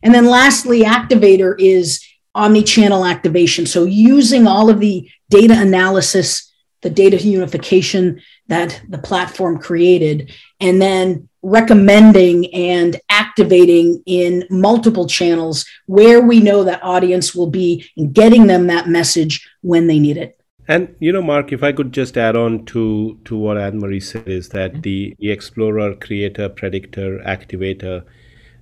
And 0.00 0.14
then 0.14 0.26
lastly, 0.26 0.82
Activator 0.82 1.56
is 1.58 2.03
omni-channel 2.34 3.04
activation. 3.04 3.66
So 3.66 3.84
using 3.84 4.46
all 4.46 4.70
of 4.70 4.80
the 4.80 5.08
data 5.30 5.54
analysis, 5.58 6.52
the 6.82 6.90
data 6.90 7.16
unification 7.16 8.20
that 8.48 8.80
the 8.88 8.98
platform 8.98 9.58
created, 9.58 10.32
and 10.60 10.80
then 10.80 11.28
recommending 11.42 12.52
and 12.54 12.98
activating 13.10 14.02
in 14.06 14.44
multiple 14.50 15.06
channels 15.06 15.66
where 15.86 16.20
we 16.20 16.40
know 16.40 16.64
that 16.64 16.82
audience 16.82 17.34
will 17.34 17.50
be 17.50 17.88
and 17.96 18.14
getting 18.14 18.46
them 18.46 18.66
that 18.66 18.88
message 18.88 19.46
when 19.60 19.86
they 19.86 19.98
need 19.98 20.16
it. 20.16 20.40
And 20.66 20.94
you 20.98 21.12
know, 21.12 21.22
Mark, 21.22 21.52
if 21.52 21.62
I 21.62 21.72
could 21.72 21.92
just 21.92 22.16
add 22.16 22.36
on 22.36 22.64
to 22.66 23.18
to 23.26 23.36
what 23.36 23.58
Anne 23.58 23.78
Marie 23.78 24.00
said, 24.00 24.28
is 24.28 24.48
that 24.50 24.72
mm-hmm. 24.72 24.80
the, 24.80 25.14
the 25.18 25.30
explorer, 25.30 25.94
creator, 25.94 26.48
predictor, 26.48 27.18
activator, 27.18 28.04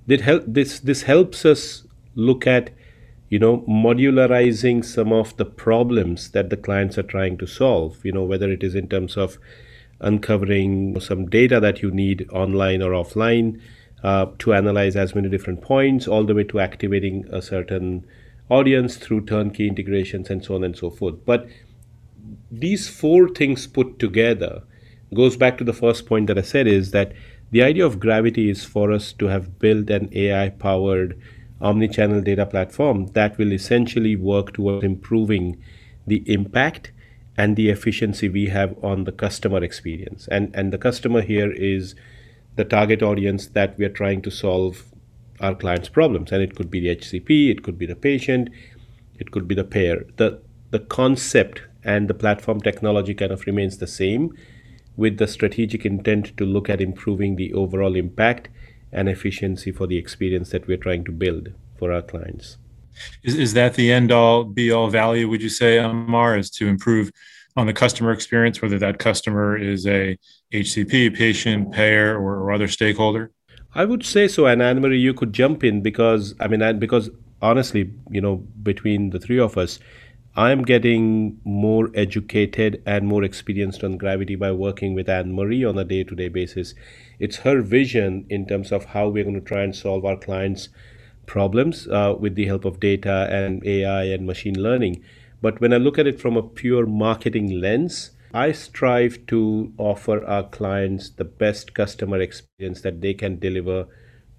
did 0.09 0.23
help 0.23 0.45
this 0.47 0.81
this 0.81 1.03
helps 1.03 1.45
us 1.45 1.87
look 2.17 2.47
at 2.47 2.71
you 3.33 3.39
know 3.39 3.59
modularizing 3.83 4.85
some 4.85 5.13
of 5.19 5.35
the 5.39 5.45
problems 5.45 6.31
that 6.33 6.51
the 6.51 6.57
clients 6.57 6.99
are 6.99 7.11
trying 7.15 7.39
to 7.39 7.47
solve 7.47 8.05
you 8.05 8.13
know 8.13 8.25
whether 8.33 8.51
it 8.51 8.63
is 8.63 8.75
in 8.75 8.89
terms 8.89 9.17
of 9.17 9.39
uncovering 10.01 11.01
some 11.01 11.25
data 11.31 11.59
that 11.59 11.81
you 11.81 11.91
need 11.91 12.29
online 12.31 12.83
or 12.83 12.91
offline 12.91 13.59
uh, 14.03 14.27
to 14.39 14.53
analyze 14.53 14.97
as 14.97 15.15
many 15.15 15.31
different 15.31 15.63
points 15.63 16.07
all 16.07 16.25
the 16.25 16.35
way 16.35 16.45
to 16.45 16.61
activating 16.61 17.25
a 17.33 17.41
certain 17.41 18.05
audience 18.51 18.97
through 18.97 19.25
turnkey 19.25 19.67
integrations 19.67 20.29
and 20.29 20.45
so 20.45 20.55
on 20.57 20.65
and 20.65 20.77
so 20.77 20.91
forth. 20.91 21.15
But 21.25 21.47
these 22.51 22.89
four 22.89 23.29
things 23.29 23.67
put 23.67 23.99
together 23.99 24.63
goes 25.15 25.37
back 25.37 25.57
to 25.57 25.65
the 25.65 25.73
first 25.73 26.07
point 26.07 26.27
that 26.27 26.39
i 26.39 26.43
said 26.43 26.67
is 26.67 26.91
that 26.91 27.13
the 27.51 27.63
idea 27.63 27.85
of 27.85 28.01
gravity 28.01 28.49
is 28.49 28.65
for 28.65 28.91
us 28.93 29.13
to 29.13 29.27
have 29.27 29.59
built 29.59 29.91
an 29.91 30.09
ai 30.13 30.49
powered 30.49 31.19
omni-channel 31.63 32.21
data 32.21 32.45
platform 32.45 33.07
that 33.15 33.39
will 33.39 33.53
essentially 33.53 34.17
work 34.17 34.53
towards 34.53 34.85
improving 34.85 35.63
the 36.07 36.23
impact 36.27 36.93
and 37.37 37.57
the 37.57 37.71
efficiency 37.71 38.29
we 38.29 38.47
have 38.47 38.77
on 38.85 39.05
the 39.05 39.13
customer 39.13 39.63
experience. 39.63 40.29
And, 40.31 40.55
and 40.55 40.73
the 40.73 40.79
customer 40.79 41.23
here 41.23 41.51
is 41.51 41.95
the 42.57 42.65
target 42.65 43.03
audience 43.03 43.47
that 43.49 43.79
we 43.79 43.85
are 43.85 43.97
trying 44.01 44.21
to 44.23 44.31
solve 44.31 44.85
our 45.41 45.55
clients' 45.55 45.89
problems. 45.89 46.33
And 46.33 46.43
it 46.43 46.55
could 46.55 46.71
be 46.71 46.81
the 46.81 46.97
HCP, 46.97 47.51
it 47.51 47.63
could 47.63 47.79
be 47.79 47.87
the 47.87 47.97
patient, 47.97 48.51
it 49.19 49.31
could 49.31 49.49
be 49.49 49.55
the 49.55 49.65
payer. 49.65 50.07
The, 50.17 50.41
the 50.71 50.81
concept 50.81 51.63
and 51.85 52.09
the 52.09 52.15
platform 52.15 52.61
technology 52.61 53.15
kind 53.15 53.33
of 53.33 53.47
remains 53.47 53.79
the 53.79 53.87
same 53.87 54.37
with 54.97 55.17
the 55.19 55.27
strategic 55.27 55.87
intent 55.87 56.37
to 56.37 56.45
look 56.45 56.69
at 56.69 56.81
improving 56.81 57.37
the 57.37 57.53
overall 57.55 57.97
impact 57.97 58.49
and 58.93 59.09
efficiency 59.09 59.73
for 59.73 59.87
the 59.87 59.97
experience 59.97 60.51
that 60.51 60.67
we're 60.67 60.77
trying 60.77 61.05
to 61.05 61.13
build 61.13 61.53
for 61.79 61.93
our 61.93 62.03
clients. 62.03 62.59
Is, 63.23 63.35
is 63.37 63.55
that 63.55 63.75
the 63.75 63.91
end 63.91 64.13
all 64.13 64.45
be 64.45 64.71
all 64.71 64.89
value, 64.89 65.29
would 65.29 65.43
you 65.43 65.49
say, 65.49 65.79
Amar, 65.79 66.37
is 66.37 66.51
to 66.51 66.69
improve 66.69 67.11
on 67.57 67.67
the 67.67 67.73
customer 67.73 68.13
experience, 68.13 68.61
whether 68.63 68.79
that 68.79 68.99
customer 68.99 69.57
is 69.57 69.87
a 69.87 70.19
HCP, 70.53 71.17
patient, 71.17 71.73
payer, 71.73 72.17
or, 72.17 72.37
or 72.37 72.53
other 72.53 72.69
stakeholder? 72.69 73.31
I 73.75 73.85
would 73.85 74.05
say 74.05 74.29
so. 74.29 74.47
And 74.47 74.63
Anne 74.63 74.81
Marie, 74.81 75.01
you 75.01 75.15
could 75.15 75.33
jump 75.33 75.65
in 75.65 75.81
because, 75.81 76.35
I 76.41 76.49
mean, 76.49 76.79
because 76.79 77.11
honestly, 77.41 77.91
you 78.11 78.21
know, 78.21 78.37
between 78.63 79.11
the 79.11 79.19
three 79.19 79.39
of 79.39 79.57
us, 79.57 79.79
I'm 80.35 80.63
getting 80.63 81.41
more 81.45 81.91
educated 81.95 82.83
and 82.87 83.07
more 83.07 83.23
experienced 83.23 83.85
on 83.85 83.99
gravity 83.99 84.35
by 84.35 84.51
working 84.53 84.95
with 84.95 85.11
Anne 85.11 85.35
Marie 85.35 85.63
on 85.63 85.77
a 85.77 85.85
day 85.85 86.05
to 86.05 86.15
day 86.15 86.29
basis. 86.29 86.73
It's 87.19 87.39
her 87.39 87.61
vision 87.61 88.25
in 88.31 88.47
terms 88.47 88.73
of 88.73 88.87
how 88.87 89.09
we're 89.09 89.25
going 89.25 89.39
to 89.39 89.43
try 89.43 89.63
and 89.63 89.77
solve 89.77 90.07
our 90.07 90.17
clients' 90.17 90.71
problems 91.27 91.87
uh, 91.87 92.15
with 92.19 92.35
the 92.35 92.47
help 92.47 92.65
of 92.65 92.81
data 92.81 93.29
and 93.31 93.63
AI 93.67 94.05
and 94.05 94.27
machine 94.27 94.59
learning. 94.59 95.05
But 95.43 95.61
when 95.61 95.75
I 95.75 95.77
look 95.77 95.99
at 95.99 96.07
it 96.07 96.19
from 96.19 96.39
a 96.39 96.43
pure 96.43 96.87
marketing 96.87 97.61
lens, 97.61 98.13
I 98.33 98.53
strive 98.53 99.27
to 99.27 99.75
offer 99.77 100.25
our 100.25 100.45
clients 100.45 101.11
the 101.11 101.25
best 101.25 101.75
customer 101.75 102.19
experience 102.19 102.81
that 102.81 103.03
they 103.03 103.13
can 103.13 103.39
deliver 103.39 103.87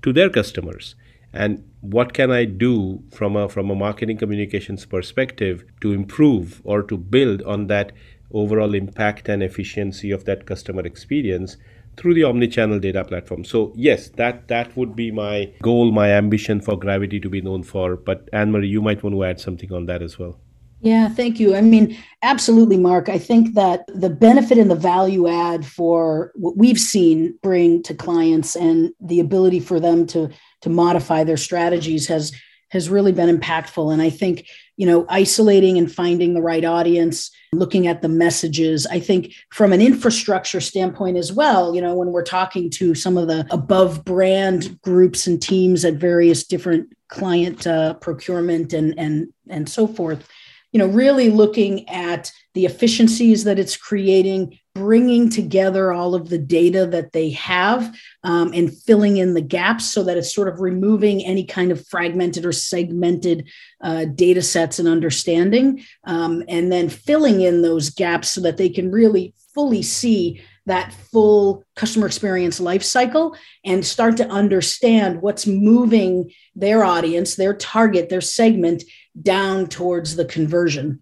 to 0.02 0.12
their 0.12 0.32
customers 0.32 0.96
and 1.34 1.64
what 1.82 2.14
can 2.14 2.32
i 2.32 2.46
do 2.46 3.02
from 3.12 3.36
a 3.36 3.50
from 3.50 3.70
a 3.70 3.76
marketing 3.76 4.18
communications 4.18 4.86
perspective 4.86 5.64
to 5.82 5.92
improve 5.92 6.62
or 6.64 6.84
to 6.84 6.98
build 6.98 7.42
on 7.44 7.68
that 7.68 7.92
overall 8.32 8.74
impact 8.74 9.30
and 9.30 9.44
efficiency 9.44 10.12
of 10.12 10.26
that 10.26 10.46
customer 10.46 10.82
experience 10.82 11.58
through 11.96 12.16
the 12.16 12.24
omni-channel 12.24 12.80
data 12.80 13.04
platform? 13.04 13.44
So 13.44 13.72
yes 13.76 14.10
that 14.22 14.48
that 14.48 14.76
would 14.78 14.96
be 14.96 15.12
my 15.12 15.52
goal 15.62 15.92
my 15.92 16.12
ambition 16.12 16.62
for 16.62 16.78
gravity 16.78 17.20
to 17.20 17.30
be 17.30 17.42
known 17.42 17.64
for 17.64 17.96
but 17.96 18.30
anne-marie 18.34 18.68
you 18.68 18.82
might 18.82 19.04
want 19.04 19.16
to 19.16 19.24
add 19.24 19.40
something 19.40 19.72
on 19.72 19.86
that 19.88 20.02
as 20.02 20.18
well 20.18 20.40
yeah, 20.84 21.08
thank 21.08 21.40
you. 21.40 21.56
I 21.56 21.62
mean, 21.62 21.98
absolutely, 22.22 22.76
Mark. 22.78 23.08
I 23.08 23.18
think 23.18 23.54
that 23.56 23.86
the 23.88 24.10
benefit 24.10 24.58
and 24.58 24.70
the 24.70 24.76
value 24.76 25.30
add 25.30 25.66
for 25.66 26.34
what 26.36 26.58
we've 26.58 26.80
seen 26.80 27.40
bring 27.42 27.82
to 27.84 27.94
clients 27.94 28.56
and 28.58 28.92
the 29.00 29.22
ability 29.22 29.62
for 29.62 29.80
them 29.80 30.06
to 30.08 30.30
to 30.62 30.70
modify 30.70 31.24
their 31.24 31.38
strategies 31.38 32.08
has 32.08 32.34
has 32.70 32.90
really 32.90 33.14
been 33.14 33.36
impactful. 33.36 33.94
And 33.94 34.02
I 34.02 34.10
think 34.10 34.46
you 34.76 34.88
know, 34.88 35.06
isolating 35.08 35.78
and 35.78 35.92
finding 35.92 36.34
the 36.34 36.42
right 36.42 36.66
audience, 36.66 37.32
looking 37.52 37.86
at 37.86 38.02
the 38.02 38.10
messages. 38.10 38.88
I 38.88 39.00
think 39.00 39.34
from 39.52 39.72
an 39.72 39.82
infrastructure 39.82 40.60
standpoint 40.60 41.16
as 41.16 41.32
well, 41.32 41.76
you 41.76 41.82
know, 41.82 41.94
when 41.94 42.12
we're 42.12 42.24
talking 42.24 42.72
to 42.72 42.96
some 42.96 43.18
of 43.18 43.28
the 43.28 43.46
above 43.52 44.04
brand 44.04 44.82
groups 44.82 45.28
and 45.28 45.42
teams 45.42 45.86
at 45.86 45.94
various 45.94 46.44
different 46.44 46.92
client 47.10 47.68
uh, 47.68 47.94
procurement 47.96 48.74
and 48.74 48.96
and 48.98 49.28
and 49.48 49.70
so 49.70 49.86
forth 49.86 50.28
you 50.74 50.80
know, 50.80 50.88
really 50.88 51.30
looking 51.30 51.88
at 51.88 52.32
the 52.56 52.66
efficiencies 52.66 53.44
that 53.44 53.60
it's 53.60 53.78
creating, 53.78 54.58
bringing 54.74 55.30
together 55.30 55.94
all 55.94 56.16
of 56.16 56.30
the 56.30 56.38
data 56.38 56.88
that 56.88 57.12
they 57.14 57.30
have 57.30 57.96
um, 58.24 58.52
and 58.54 58.76
filling 58.76 59.18
in 59.18 59.36
the 59.36 59.42
gaps 59.42 59.86
so 59.86 60.04
that 60.04 60.18
it's 60.18 60.34
sort 60.34 60.48
of 60.48 60.60
removing 60.60 61.24
any 61.24 61.46
kind 61.46 61.72
of 61.72 61.88
fragmented 61.88 62.44
or 62.44 62.52
segmented 62.52 63.48
uh, 63.82 64.06
data 64.06 64.42
sets 64.42 64.80
and 64.80 64.88
understanding, 64.88 65.84
um, 66.06 66.44
and 66.48 66.72
then 66.72 66.90
filling 66.90 67.42
in 67.42 67.62
those 67.62 67.92
gaps 67.92 68.30
so 68.30 68.42
that 68.42 68.58
they 68.58 68.70
can 68.70 68.92
really 68.92 69.34
fully 69.54 69.84
see 69.84 70.42
that 70.66 70.94
full 71.12 71.64
customer 71.76 72.08
experience 72.08 72.60
life 72.60 72.84
cycle 72.84 73.36
and 73.66 73.86
start 73.86 74.18
to 74.18 74.28
understand 74.30 75.22
what's 75.22 75.46
moving 75.46 76.32
their 76.56 76.84
audience, 76.84 77.36
their 77.36 77.54
target, 77.54 78.10
their 78.10 78.22
segment 78.22 78.84
down 79.22 79.68
towards 79.68 80.16
the 80.16 80.26
conversion. 80.26 81.02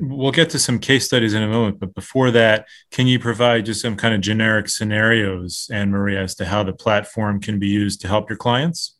We'll 0.00 0.32
get 0.32 0.50
to 0.50 0.58
some 0.58 0.78
case 0.78 1.04
studies 1.04 1.34
in 1.34 1.42
a 1.42 1.48
moment, 1.48 1.78
but 1.78 1.94
before 1.94 2.30
that, 2.30 2.66
can 2.90 3.06
you 3.06 3.18
provide 3.18 3.66
just 3.66 3.82
some 3.82 3.96
kind 3.96 4.14
of 4.14 4.20
generic 4.20 4.68
scenarios, 4.68 5.68
Anne 5.72 5.90
Marie, 5.90 6.16
as 6.16 6.34
to 6.36 6.46
how 6.46 6.62
the 6.62 6.72
platform 6.72 7.40
can 7.40 7.58
be 7.58 7.68
used 7.68 8.00
to 8.00 8.08
help 8.08 8.30
your 8.30 8.38
clients? 8.38 8.96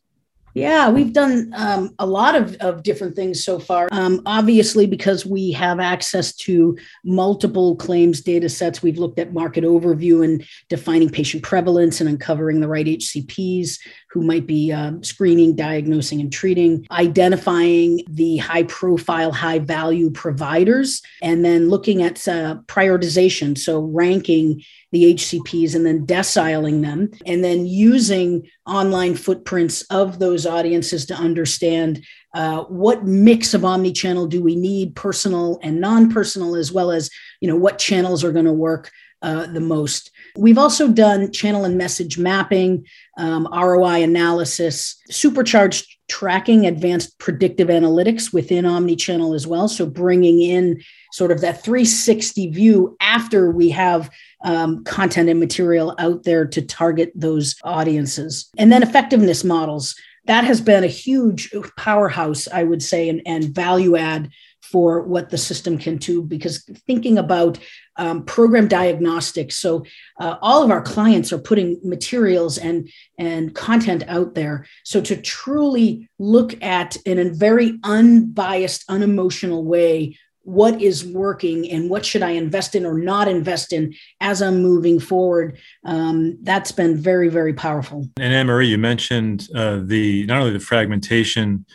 Yeah, 0.53 0.89
we've 0.89 1.13
done 1.13 1.51
um, 1.55 1.95
a 1.97 2.05
lot 2.05 2.35
of, 2.35 2.55
of 2.57 2.83
different 2.83 3.15
things 3.15 3.43
so 3.43 3.57
far. 3.57 3.89
Um, 3.91 4.21
obviously, 4.27 4.85
because 4.85 5.25
we 5.25 5.51
have 5.53 5.79
access 5.79 6.35
to 6.37 6.77
multiple 7.03 7.75
claims 7.75 8.21
data 8.21 8.47
sets, 8.49 8.83
we've 8.83 8.99
looked 8.99 9.17
at 9.17 9.33
market 9.33 9.63
overview 9.63 10.23
and 10.23 10.45
defining 10.69 11.09
patient 11.09 11.41
prevalence 11.41 11.99
and 11.99 12.07
uncovering 12.07 12.59
the 12.59 12.67
right 12.67 12.85
HCPs 12.85 13.79
who 14.11 14.21
might 14.21 14.45
be 14.45 14.71
um, 14.71 15.03
screening, 15.03 15.55
diagnosing, 15.55 16.21
and 16.21 16.31
treating, 16.31 16.85
identifying 16.91 18.03
the 18.07 18.37
high 18.37 18.63
profile, 18.63 19.31
high 19.31 19.57
value 19.57 20.11
providers, 20.11 21.01
and 21.23 21.43
then 21.43 21.67
looking 21.67 22.03
at 22.03 22.27
uh, 22.27 22.57
prioritization. 22.67 23.57
So, 23.57 23.79
ranking 23.79 24.61
the 24.93 25.15
HCPs 25.15 25.75
and 25.75 25.85
then 25.85 26.05
deciling 26.05 26.83
them, 26.83 27.09
and 27.25 27.43
then 27.43 27.65
using 27.65 28.47
online 28.65 29.15
footprints 29.15 29.81
of 29.89 30.19
those 30.19 30.45
audiences 30.45 31.07
to 31.07 31.15
understand 31.15 32.05
uh, 32.35 32.63
what 32.65 33.03
mix 33.03 33.53
of 33.53 33.65
omni-channel 33.65 34.27
do 34.27 34.41
we 34.41 34.55
need 34.55 34.95
personal 34.95 35.59
and 35.63 35.81
non-personal 35.81 36.55
as 36.55 36.71
well 36.71 36.91
as 36.91 37.09
you 37.41 37.47
know 37.47 37.57
what 37.57 37.79
channels 37.79 38.23
are 38.23 38.31
going 38.31 38.45
to 38.45 38.53
work 38.53 38.91
uh, 39.23 39.47
the 39.47 39.59
most. 39.59 40.11
We've 40.37 40.57
also 40.57 40.89
done 40.89 41.31
channel 41.31 41.65
and 41.65 41.77
message 41.77 42.17
mapping 42.17 42.85
um, 43.17 43.47
roi 43.51 44.03
analysis 44.03 45.01
supercharged 45.09 45.92
tracking 46.09 46.65
advanced 46.65 47.17
predictive 47.17 47.69
analytics 47.69 48.33
within 48.33 48.65
omni-channel 48.65 49.33
as 49.33 49.47
well 49.47 49.67
so 49.67 49.85
bringing 49.85 50.41
in 50.41 50.81
sort 51.13 51.31
of 51.31 51.41
that 51.41 51.63
360 51.63 52.49
view 52.49 52.97
after 52.99 53.51
we 53.51 53.69
have 53.69 54.09
um, 54.43 54.83
content 54.83 55.29
and 55.29 55.39
material 55.39 55.95
out 55.99 56.23
there 56.23 56.45
to 56.45 56.61
target 56.61 57.11
those 57.15 57.55
audiences. 57.63 58.49
And 58.57 58.71
then 58.71 58.83
effectiveness 58.83 59.43
models. 59.43 59.95
That 60.25 60.43
has 60.45 60.61
been 60.61 60.83
a 60.83 60.87
huge 60.87 61.53
powerhouse, 61.77 62.47
I 62.47 62.63
would 62.63 62.81
say, 62.81 63.09
and, 63.09 63.21
and 63.25 63.53
value 63.53 63.95
add 63.95 64.29
for 64.61 65.01
what 65.01 65.29
the 65.29 65.37
system 65.37 65.77
can 65.77 65.97
do 65.97 66.23
because 66.23 66.63
thinking 66.87 67.17
about 67.17 67.59
um, 67.97 68.23
program 68.25 68.67
diagnostics 68.67 69.55
so 69.55 69.85
uh, 70.19 70.37
all 70.41 70.63
of 70.63 70.71
our 70.71 70.81
clients 70.81 71.31
are 71.31 71.39
putting 71.39 71.79
materials 71.83 72.57
and 72.57 72.89
and 73.17 73.53
content 73.55 74.03
out 74.07 74.35
there 74.35 74.65
so 74.83 75.01
to 75.01 75.15
truly 75.15 76.09
look 76.19 76.61
at 76.63 76.95
in 77.05 77.19
a 77.19 77.29
very 77.29 77.79
unbiased 77.83 78.83
unemotional 78.89 79.63
way 79.63 80.17
what 80.43 80.81
is 80.81 81.05
working 81.05 81.69
and 81.71 81.89
what 81.89 82.05
should 82.05 82.21
I 82.21 82.31
invest 82.31 82.75
in 82.75 82.85
or 82.85 82.97
not 82.97 83.27
invest 83.27 83.73
in 83.73 83.93
as 84.19 84.41
I'm 84.41 84.61
moving 84.61 84.99
forward. 84.99 85.57
Um, 85.85 86.37
that's 86.43 86.71
been 86.71 86.97
very, 86.97 87.29
very 87.29 87.53
powerful. 87.53 88.09
And 88.17 88.33
Anne 88.33 88.47
Marie, 88.47 88.67
you 88.67 88.77
mentioned 88.77 89.47
uh, 89.55 89.79
the 89.81 90.25
not 90.25 90.39
only 90.39 90.51
the 90.51 90.59
fragmentation 90.59 91.65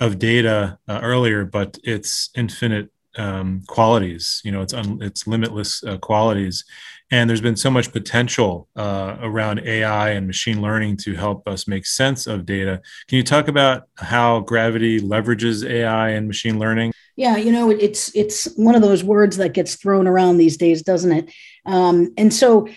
of 0.00 0.18
data 0.18 0.78
uh, 0.88 1.00
earlier, 1.02 1.44
but 1.44 1.78
its 1.82 2.30
infinite 2.36 2.90
um, 3.16 3.62
qualities. 3.66 4.40
You 4.44 4.52
know, 4.52 4.62
it's 4.62 4.74
un- 4.74 4.98
it's 5.00 5.26
limitless 5.26 5.82
uh, 5.84 5.98
qualities, 5.98 6.64
and 7.10 7.28
there's 7.28 7.40
been 7.40 7.56
so 7.56 7.70
much 7.70 7.92
potential 7.92 8.68
uh, 8.76 9.16
around 9.20 9.60
AI 9.64 10.10
and 10.10 10.26
machine 10.26 10.62
learning 10.62 10.96
to 10.98 11.14
help 11.14 11.46
us 11.46 11.68
make 11.68 11.86
sense 11.86 12.26
of 12.26 12.46
data. 12.46 12.80
Can 13.08 13.16
you 13.16 13.22
talk 13.24 13.48
about 13.48 13.88
how 13.96 14.40
Gravity 14.40 15.00
leverages 15.00 15.68
AI 15.68 16.10
and 16.10 16.26
machine 16.26 16.58
learning? 16.58 16.92
Yeah, 17.16 17.36
you 17.36 17.52
know, 17.52 17.70
it's 17.70 18.14
it's 18.16 18.46
one 18.56 18.74
of 18.74 18.82
those 18.82 19.04
words 19.04 19.36
that 19.36 19.52
gets 19.52 19.74
thrown 19.74 20.06
around 20.06 20.38
these 20.38 20.56
days, 20.56 20.82
doesn't 20.82 21.12
it? 21.12 21.32
Um, 21.66 22.14
and 22.16 22.32
so 22.32 22.68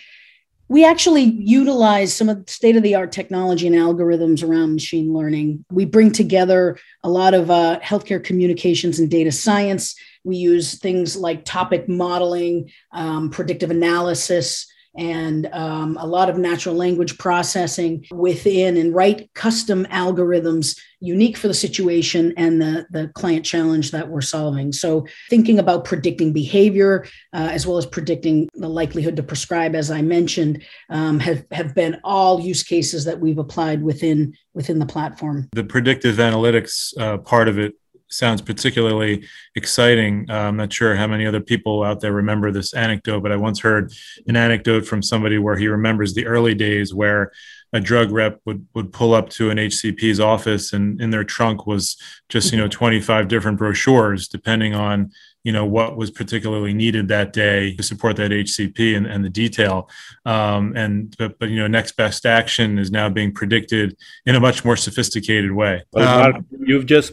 we 0.68 0.84
actually 0.84 1.22
utilize 1.22 2.12
some 2.12 2.28
of 2.28 2.44
the 2.44 2.52
state 2.52 2.76
of 2.76 2.82
the 2.82 2.96
art 2.96 3.12
technology 3.12 3.66
and 3.66 3.76
algorithms 3.76 4.46
around 4.46 4.74
machine 4.74 5.12
learning. 5.12 5.64
We 5.70 5.84
bring 5.84 6.10
together 6.10 6.78
a 7.04 7.08
lot 7.08 7.34
of 7.34 7.50
uh, 7.50 7.78
healthcare 7.82 8.22
communications 8.22 8.98
and 8.98 9.08
data 9.08 9.30
science 9.30 9.94
we 10.26 10.36
use 10.36 10.78
things 10.78 11.16
like 11.16 11.44
topic 11.44 11.88
modeling, 11.88 12.70
um, 12.92 13.30
predictive 13.30 13.70
analysis, 13.70 14.66
and 14.96 15.46
um, 15.52 15.96
a 16.00 16.06
lot 16.06 16.30
of 16.30 16.38
natural 16.38 16.74
language 16.74 17.18
processing 17.18 18.04
within 18.10 18.76
and 18.76 18.94
write 18.94 19.32
custom 19.34 19.84
algorithms 19.86 20.78
unique 21.00 21.36
for 21.36 21.48
the 21.48 21.54
situation 21.54 22.32
and 22.36 22.60
the, 22.60 22.86
the 22.90 23.08
client 23.08 23.44
challenge 23.44 23.90
that 23.90 24.08
we're 24.08 24.22
solving. 24.22 24.72
So, 24.72 25.06
thinking 25.28 25.58
about 25.58 25.84
predicting 25.84 26.32
behavior 26.32 27.04
uh, 27.34 27.48
as 27.52 27.66
well 27.66 27.76
as 27.76 27.84
predicting 27.84 28.48
the 28.54 28.68
likelihood 28.68 29.16
to 29.16 29.22
prescribe, 29.22 29.74
as 29.74 29.90
I 29.90 30.00
mentioned, 30.00 30.62
um, 30.88 31.20
have, 31.20 31.44
have 31.52 31.74
been 31.74 32.00
all 32.02 32.40
use 32.40 32.62
cases 32.62 33.04
that 33.04 33.20
we've 33.20 33.38
applied 33.38 33.82
within 33.82 34.34
within 34.54 34.78
the 34.78 34.86
platform. 34.86 35.48
The 35.52 35.64
predictive 35.64 36.16
analytics 36.16 36.98
uh, 36.98 37.18
part 37.18 37.48
of 37.48 37.58
it 37.58 37.74
sounds 38.08 38.42
particularly 38.42 39.24
exciting. 39.54 40.26
Uh, 40.30 40.34
I'm 40.34 40.56
not 40.56 40.72
sure 40.72 40.96
how 40.96 41.06
many 41.06 41.26
other 41.26 41.40
people 41.40 41.82
out 41.82 42.00
there 42.00 42.12
remember 42.12 42.50
this 42.50 42.74
anecdote, 42.74 43.20
but 43.20 43.32
I 43.32 43.36
once 43.36 43.60
heard 43.60 43.92
an 44.26 44.36
anecdote 44.36 44.86
from 44.86 45.02
somebody 45.02 45.38
where 45.38 45.56
he 45.56 45.68
remembers 45.68 46.14
the 46.14 46.26
early 46.26 46.54
days 46.54 46.94
where 46.94 47.32
a 47.72 47.80
drug 47.80 48.10
rep 48.10 48.40
would 48.44 48.66
would 48.74 48.92
pull 48.92 49.12
up 49.12 49.28
to 49.28 49.50
an 49.50 49.58
HCP's 49.58 50.20
office 50.20 50.72
and 50.72 51.00
in 51.00 51.10
their 51.10 51.24
trunk 51.24 51.66
was 51.66 51.96
just 52.28 52.52
you 52.52 52.58
know 52.58 52.68
25 52.68 53.28
different 53.28 53.58
brochures 53.58 54.28
depending 54.28 54.74
on 54.74 55.10
you 55.42 55.52
know 55.52 55.66
what 55.66 55.96
was 55.96 56.10
particularly 56.10 56.72
needed 56.72 57.08
that 57.08 57.32
day 57.32 57.74
to 57.74 57.82
support 57.82 58.16
that 58.16 58.30
HCP 58.30 58.96
and, 58.96 59.06
and 59.06 59.24
the 59.24 59.28
detail 59.28 59.90
um, 60.24 60.74
and 60.76 61.14
but, 61.18 61.38
but 61.38 61.50
you 61.50 61.58
know 61.58 61.66
next 61.66 61.96
best 61.96 62.24
action 62.24 62.78
is 62.78 62.90
now 62.90 63.08
being 63.08 63.32
predicted 63.32 63.96
in 64.24 64.36
a 64.36 64.40
much 64.40 64.64
more 64.64 64.76
sophisticated 64.76 65.52
way. 65.52 65.82
Well, 65.92 66.20
Mark, 66.20 66.36
um, 66.36 66.46
you've 66.58 66.86
just 66.86 67.12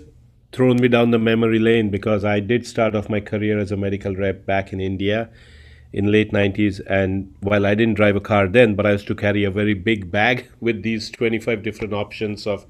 thrown 0.53 0.77
me 0.77 0.87
down 0.87 1.09
the 1.09 1.19
memory 1.19 1.57
lane 1.57 1.89
because 1.89 2.23
I 2.23 2.39
did 2.39 2.65
start 2.67 2.95
off 2.95 3.09
my 3.09 3.19
career 3.19 3.59
as 3.59 3.71
a 3.71 3.77
medical 3.77 4.15
rep 4.15 4.45
back 4.45 4.71
in 4.71 4.79
India 4.79 5.29
in 5.91 6.11
late 6.11 6.31
90s 6.31 6.79
and 6.87 7.33
while 7.41 7.65
I 7.65 7.73
didn't 7.75 7.95
drive 7.95 8.15
a 8.15 8.21
car 8.21 8.47
then 8.47 8.75
but 8.75 8.85
I 8.85 8.91
used 8.91 9.07
to 9.07 9.15
carry 9.15 9.43
a 9.43 9.51
very 9.51 9.73
big 9.73 10.11
bag 10.11 10.49
with 10.59 10.83
these 10.83 11.09
25 11.09 11.63
different 11.63 11.93
options 11.93 12.45
of 12.45 12.67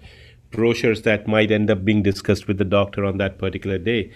brochures 0.50 1.02
that 1.02 1.28
might 1.28 1.52
end 1.52 1.70
up 1.70 1.84
being 1.84 2.02
discussed 2.02 2.48
with 2.48 2.58
the 2.58 2.66
doctor 2.66 3.04
on 3.04 3.18
that 3.18 3.38
particular 3.38 3.78
day. 3.78 4.12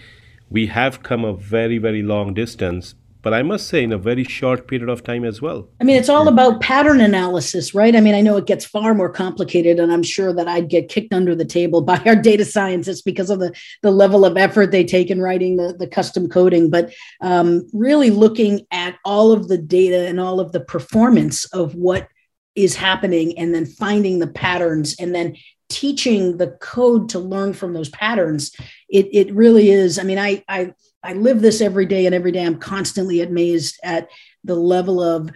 We 0.50 0.66
have 0.68 1.02
come 1.02 1.24
a 1.24 1.34
very 1.34 1.78
very 1.78 2.02
long 2.02 2.32
distance 2.32 2.94
but 3.22 3.34
I 3.34 3.42
must 3.42 3.66
say 3.66 3.82
in 3.82 3.92
a 3.92 3.98
very 3.98 4.24
short 4.24 4.68
period 4.68 4.88
of 4.88 5.02
time 5.02 5.24
as 5.24 5.42
well. 5.42 5.68
I 5.80 5.84
mean, 5.84 5.96
it's 5.96 6.08
all 6.08 6.28
about 6.28 6.60
pattern 6.60 7.00
analysis, 7.00 7.74
right? 7.74 7.94
I 7.94 8.00
mean, 8.00 8.14
I 8.14 8.20
know 8.20 8.36
it 8.36 8.46
gets 8.46 8.64
far 8.64 8.94
more 8.94 9.10
complicated, 9.10 9.80
and 9.80 9.92
I'm 9.92 10.02
sure 10.02 10.32
that 10.32 10.46
I'd 10.46 10.68
get 10.68 10.88
kicked 10.88 11.12
under 11.12 11.34
the 11.34 11.44
table 11.44 11.80
by 11.92 12.00
our 12.06 12.16
data 12.16 12.44
scientists 12.44 13.02
because 13.02 13.30
of 13.30 13.40
the, 13.40 13.52
the 13.82 13.90
level 13.90 14.24
of 14.24 14.36
effort 14.36 14.70
they 14.70 14.84
take 14.84 15.10
in 15.10 15.20
writing 15.20 15.56
the, 15.56 15.74
the 15.78 15.88
custom 15.88 16.28
coding. 16.28 16.70
But 16.70 16.92
um, 17.20 17.68
really 17.72 18.10
looking 18.10 18.66
at 18.70 18.96
all 19.04 19.32
of 19.32 19.48
the 19.48 19.58
data 19.58 20.06
and 20.06 20.20
all 20.20 20.40
of 20.40 20.52
the 20.52 20.60
performance 20.60 21.44
of 21.46 21.74
what 21.74 22.08
is 22.54 22.74
happening 22.74 23.38
and 23.38 23.54
then 23.54 23.66
finding 23.66 24.18
the 24.18 24.26
patterns 24.26 24.96
and 24.98 25.14
then 25.14 25.36
teaching 25.68 26.38
the 26.38 26.48
code 26.60 27.10
to 27.10 27.18
learn 27.18 27.52
from 27.52 27.74
those 27.74 27.90
patterns 27.90 28.56
it, 28.88 29.06
it 29.12 29.32
really 29.34 29.70
is 29.70 29.98
i 29.98 30.02
mean 30.02 30.18
I, 30.18 30.42
I 30.48 30.72
I 31.02 31.12
live 31.12 31.40
this 31.40 31.60
every 31.60 31.86
day, 31.86 32.06
and 32.06 32.14
every 32.14 32.32
day 32.32 32.44
I'm 32.44 32.58
constantly 32.58 33.20
amazed 33.20 33.78
at 33.82 34.08
the 34.44 34.56
level 34.56 35.00
of 35.00 35.30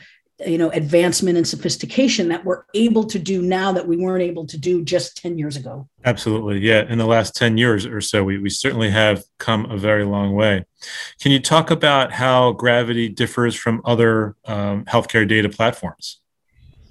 you 0.47 0.59
know 0.59 0.71
advancement 0.71 1.37
and 1.37 1.47
sophistication 1.47 2.29
that 2.29 2.45
we're 2.45 2.65
able 2.75 3.05
to 3.05 3.19
do 3.19 3.43
now 3.43 3.73
that 3.73 3.87
we 3.87 3.97
weren't 3.97 4.23
able 4.23 4.47
to 4.47 4.59
do 4.59 4.83
just 4.83 5.17
10 5.19 5.39
years 5.39 5.57
ago. 5.57 5.89
Absolutely. 6.05 6.59
Yeah. 6.61 6.85
In 6.89 6.99
the 6.99 7.07
last 7.07 7.37
10 7.37 7.59
years 7.59 7.87
or 7.87 8.01
so 8.01 8.25
we, 8.25 8.39
we 8.39 8.51
certainly 8.51 8.91
have 8.91 9.23
come 9.39 9.71
a 9.71 9.77
very 9.77 10.05
long 10.05 10.35
way. 10.35 10.65
Can 11.21 11.33
you 11.33 11.39
talk 11.39 11.71
about 11.71 12.13
how 12.13 12.53
gravity 12.53 13.09
differs 13.09 13.55
from 13.55 13.83
other 13.85 14.37
um, 14.47 14.85
healthcare 14.87 15.29
data 15.29 15.49
platforms 15.49 16.22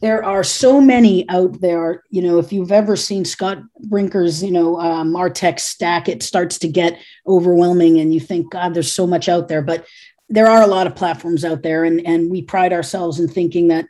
there 0.01 0.23
are 0.23 0.43
so 0.43 0.81
many 0.81 1.29
out 1.29 1.61
there. 1.61 2.03
You 2.09 2.23
know, 2.23 2.39
if 2.39 2.51
you've 2.51 2.71
ever 2.71 2.95
seen 2.95 3.23
Scott 3.23 3.59
Brinker's, 3.85 4.43
you 4.43 4.51
know, 4.51 4.77
uh, 4.77 5.03
Martech 5.03 5.59
stack, 5.59 6.09
it 6.09 6.23
starts 6.23 6.57
to 6.59 6.67
get 6.67 6.99
overwhelming, 7.27 7.99
and 7.99 8.13
you 8.13 8.19
think, 8.19 8.51
God, 8.51 8.73
there's 8.73 8.91
so 8.91 9.05
much 9.05 9.29
out 9.29 9.47
there. 9.47 9.61
But 9.61 9.85
there 10.27 10.47
are 10.47 10.61
a 10.61 10.67
lot 10.67 10.87
of 10.87 10.95
platforms 10.95 11.45
out 11.45 11.61
there, 11.61 11.85
and 11.85 12.05
and 12.05 12.31
we 12.31 12.41
pride 12.41 12.73
ourselves 12.73 13.19
in 13.19 13.27
thinking 13.27 13.67
that 13.67 13.85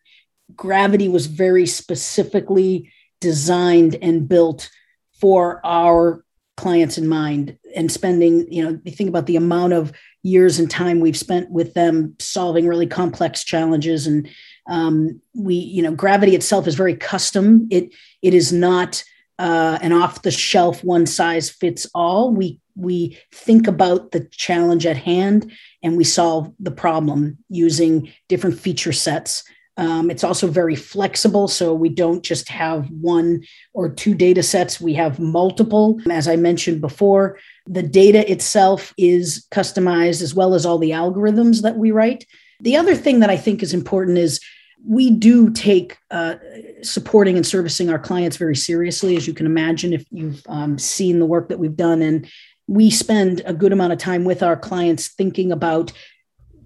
Gravity 0.56 1.08
was 1.08 1.28
very 1.28 1.66
specifically 1.66 2.92
designed 3.22 3.96
and 4.02 4.28
built 4.28 4.70
for 5.14 5.62
our 5.64 6.26
clients 6.58 6.98
in 6.98 7.08
mind 7.08 7.58
and 7.76 7.92
spending 7.92 8.52
you 8.52 8.64
know 8.64 8.80
you 8.84 8.92
think 8.92 9.10
about 9.10 9.26
the 9.26 9.38
amount 9.38 9.74
of 9.74 9.94
years 10.22 10.60
and 10.60 10.70
time 10.70 11.00
we've 11.00 11.18
spent 11.18 11.50
with 11.50 11.74
them 11.74 12.16
solving 12.20 12.68
really 12.68 12.86
complex 12.86 13.44
challenges 13.44 14.06
and 14.06 14.28
um, 14.68 15.22
we, 15.34 15.56
you 15.56 15.82
know, 15.82 15.94
gravity 15.94 16.36
itself 16.36 16.68
is 16.68 16.76
very 16.76 16.96
custom. 16.96 17.68
It 17.72 17.94
it 18.22 18.34
is 18.34 18.52
not 18.54 19.04
uh, 19.40 19.80
an 19.82 19.92
off 19.92 20.22
the 20.22 20.32
shelf 20.32 20.84
one 20.84 21.06
size 21.06 21.50
fits 21.50 21.88
all. 21.94 22.32
We 22.32 22.60
we 22.76 23.18
think 23.34 23.68
about 23.68 24.12
the 24.12 24.22
challenge 24.32 24.86
at 24.86 24.98
hand 24.98 25.52
and 25.84 25.98
we 25.98 26.04
solve 26.04 26.54
the 26.60 26.72
problem 26.72 27.38
using 27.50 28.12
different 28.30 28.60
feature 28.60 28.94
sets 28.94 29.44
Um, 29.78 30.12
it's 30.12 30.24
also 30.24 30.48
very 30.48 30.76
flexible, 30.76 31.48
so 31.48 31.74
we 31.74 31.90
don't 31.90 32.24
just 32.24 32.50
have 32.50 32.90
one 32.92 33.42
or 33.74 33.90
two 33.90 34.14
data 34.14 34.44
sets, 34.44 34.82
we 34.82 34.94
have 34.96 35.18
multiple. 35.20 36.00
As 36.10 36.28
I 36.28 36.36
mentioned 36.36 36.82
before, 36.82 37.38
the 37.66 37.82
data 37.82 38.30
itself 38.30 38.94
is 38.98 39.48
customized 39.50 40.22
as 40.22 40.36
well 40.36 40.54
as 40.54 40.66
all 40.66 40.78
the 40.78 40.92
algorithms 40.92 41.62
that 41.62 41.78
we 41.78 41.92
write. 41.92 42.26
The 42.62 42.78
other 42.78 42.96
thing 42.96 43.20
that 43.20 43.30
I 43.30 43.38
think 43.38 43.64
is 43.64 43.74
important 43.74 44.18
is 44.18 44.40
we 44.88 45.12
do 45.12 45.50
take 45.52 45.98
uh, 46.10 46.36
supporting 46.82 47.36
and 47.36 47.46
servicing 47.46 47.90
our 47.90 48.00
clients 48.00 48.38
very 48.38 48.56
seriously, 48.56 49.16
as 49.16 49.28
you 49.28 49.34
can 49.34 49.46
imagine, 49.46 49.94
if 49.94 50.06
you've 50.12 50.42
um, 50.48 50.78
seen 50.78 51.20
the 51.20 51.26
work 51.26 51.50
that 51.50 51.60
we've 51.60 51.76
done. 51.76 52.02
And 52.02 52.28
we 52.68 52.90
spend 52.90 53.42
a 53.46 53.54
good 53.54 53.74
amount 53.74 53.94
of 53.94 54.00
time 54.00 54.24
with 54.24 54.42
our 54.42 54.58
clients 54.58 55.10
thinking 55.10 55.52
about 55.52 55.92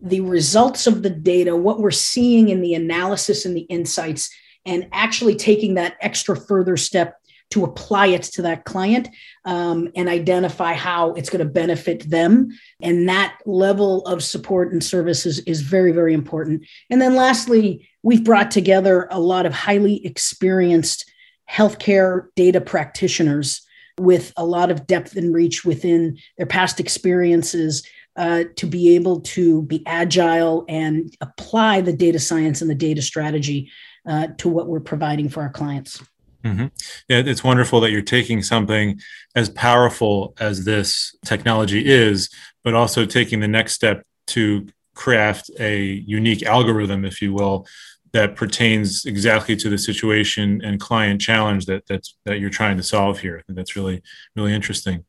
the 0.02 0.22
results 0.22 0.86
of 0.86 1.02
the 1.02 1.10
data, 1.10 1.56
what 1.56 1.80
we're 1.80 1.92
seeing 1.92 2.50
in 2.50 2.62
the 2.62 2.76
analysis 2.76 3.46
and 3.46 3.56
the 3.56 3.62
insights, 3.62 4.30
and 4.66 4.88
actually 4.92 5.36
taking 5.36 5.74
that 5.76 5.96
extra 6.02 6.36
further 6.36 6.78
step 6.78 7.20
to 7.52 7.64
apply 7.64 8.08
it 8.08 8.24
to 8.24 8.42
that 8.42 8.66
client 8.66 9.08
um, 9.46 9.90
and 9.96 10.10
identify 10.10 10.74
how 10.74 11.14
it's 11.14 11.30
going 11.30 11.46
to 11.46 11.52
benefit 11.52 12.10
them. 12.10 12.50
And 12.82 13.08
that 13.08 13.38
level 13.46 14.06
of 14.06 14.24
support 14.24 14.72
and 14.72 14.84
services 14.84 15.40
is 15.40 15.62
very, 15.62 15.92
very 15.92 16.14
important. 16.14 16.66
And 16.90 17.02
then 17.02 17.16
lastly, 17.16 17.88
we've 18.04 18.24
brought 18.24 18.52
together 18.52 19.08
a 19.12 19.20
lot 19.20 19.46
of 19.46 19.54
highly 19.54 20.06
experienced 20.06 21.10
healthcare 21.50 22.28
data 22.36 22.60
practitioners 22.60 23.62
with 24.00 24.34
a 24.36 24.46
lot 24.46 24.72
of 24.72 24.88
depth 24.88 25.16
and 25.16 25.34
reach 25.34 25.64
within 25.64 26.18
their 26.38 26.48
past 26.48 26.80
experiences 26.80 27.88
uh, 28.18 28.46
to 28.56 28.66
be 28.66 28.96
able 28.96 29.22
to 29.22 29.62
be 29.64 29.84
agile 29.86 30.66
and 30.68 31.16
apply 31.22 31.82
the 31.82 31.94
data 31.94 32.20
science 32.20 32.62
and 32.62 32.70
the 32.70 32.76
data 32.76 33.02
strategy 33.02 33.70
uh, 34.08 34.28
to 34.38 34.50
what 34.50 34.68
we're 34.68 34.80
providing 34.80 35.30
for 35.30 35.42
our 35.42 35.50
clients. 35.50 36.02
Mm-hmm. 36.46 36.68
Yeah, 37.10 37.24
it's 37.26 37.44
wonderful 37.44 37.82
that 37.82 37.92
you're 37.92 38.02
taking 38.02 38.44
something 38.44 39.00
as 39.36 39.50
powerful 39.50 40.36
as 40.40 40.64
this 40.64 41.16
technology 41.26 41.84
is, 41.86 42.30
but 42.64 42.76
also 42.76 43.06
taking 43.06 43.40
the 43.40 43.48
next 43.48 43.74
step 43.74 44.06
to 44.28 44.68
craft 44.94 45.50
a 45.60 45.84
unique 46.06 46.44
algorithm, 46.44 47.04
if 47.04 47.22
you 47.22 47.34
will, 47.34 47.66
that 48.14 48.36
pertains 48.36 49.06
exactly 49.06 49.56
to 49.56 49.70
the 49.70 49.78
situation 49.78 50.62
and 50.64 50.80
client 50.80 51.20
challenge 51.20 51.66
that 51.66 51.86
that's 51.88 52.16
that 52.26 52.40
you're 52.40 52.50
trying 52.50 52.78
to 52.78 52.84
solve 52.84 53.20
here. 53.20 53.38
I 53.38 53.42
think 53.42 53.58
that's 53.58 53.76
really 53.76 54.02
really 54.36 54.54
interesting. 54.54 55.04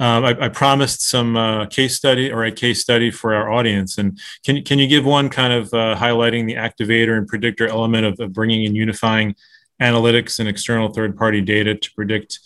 Um, 0.00 0.24
I, 0.24 0.46
I, 0.46 0.48
promised 0.48 1.02
some 1.02 1.36
uh, 1.36 1.66
case 1.66 1.94
study 1.94 2.32
or 2.32 2.44
a 2.44 2.50
case 2.50 2.80
study 2.80 3.10
for 3.10 3.34
our 3.34 3.52
audience, 3.52 3.98
and 3.98 4.18
can 4.44 4.64
can 4.64 4.78
you 4.78 4.88
give 4.88 5.04
one 5.04 5.28
kind 5.28 5.52
of 5.52 5.72
uh, 5.74 5.94
highlighting 5.96 6.46
the 6.46 6.54
activator 6.54 7.18
and 7.18 7.28
predictor 7.28 7.68
element 7.68 8.06
of, 8.06 8.18
of 8.18 8.32
bringing 8.32 8.64
and 8.66 8.74
unifying 8.74 9.36
analytics 9.80 10.38
and 10.38 10.48
external 10.48 10.92
third 10.92 11.16
party 11.16 11.40
data 11.40 11.74
to 11.74 11.90
predict 11.94 12.38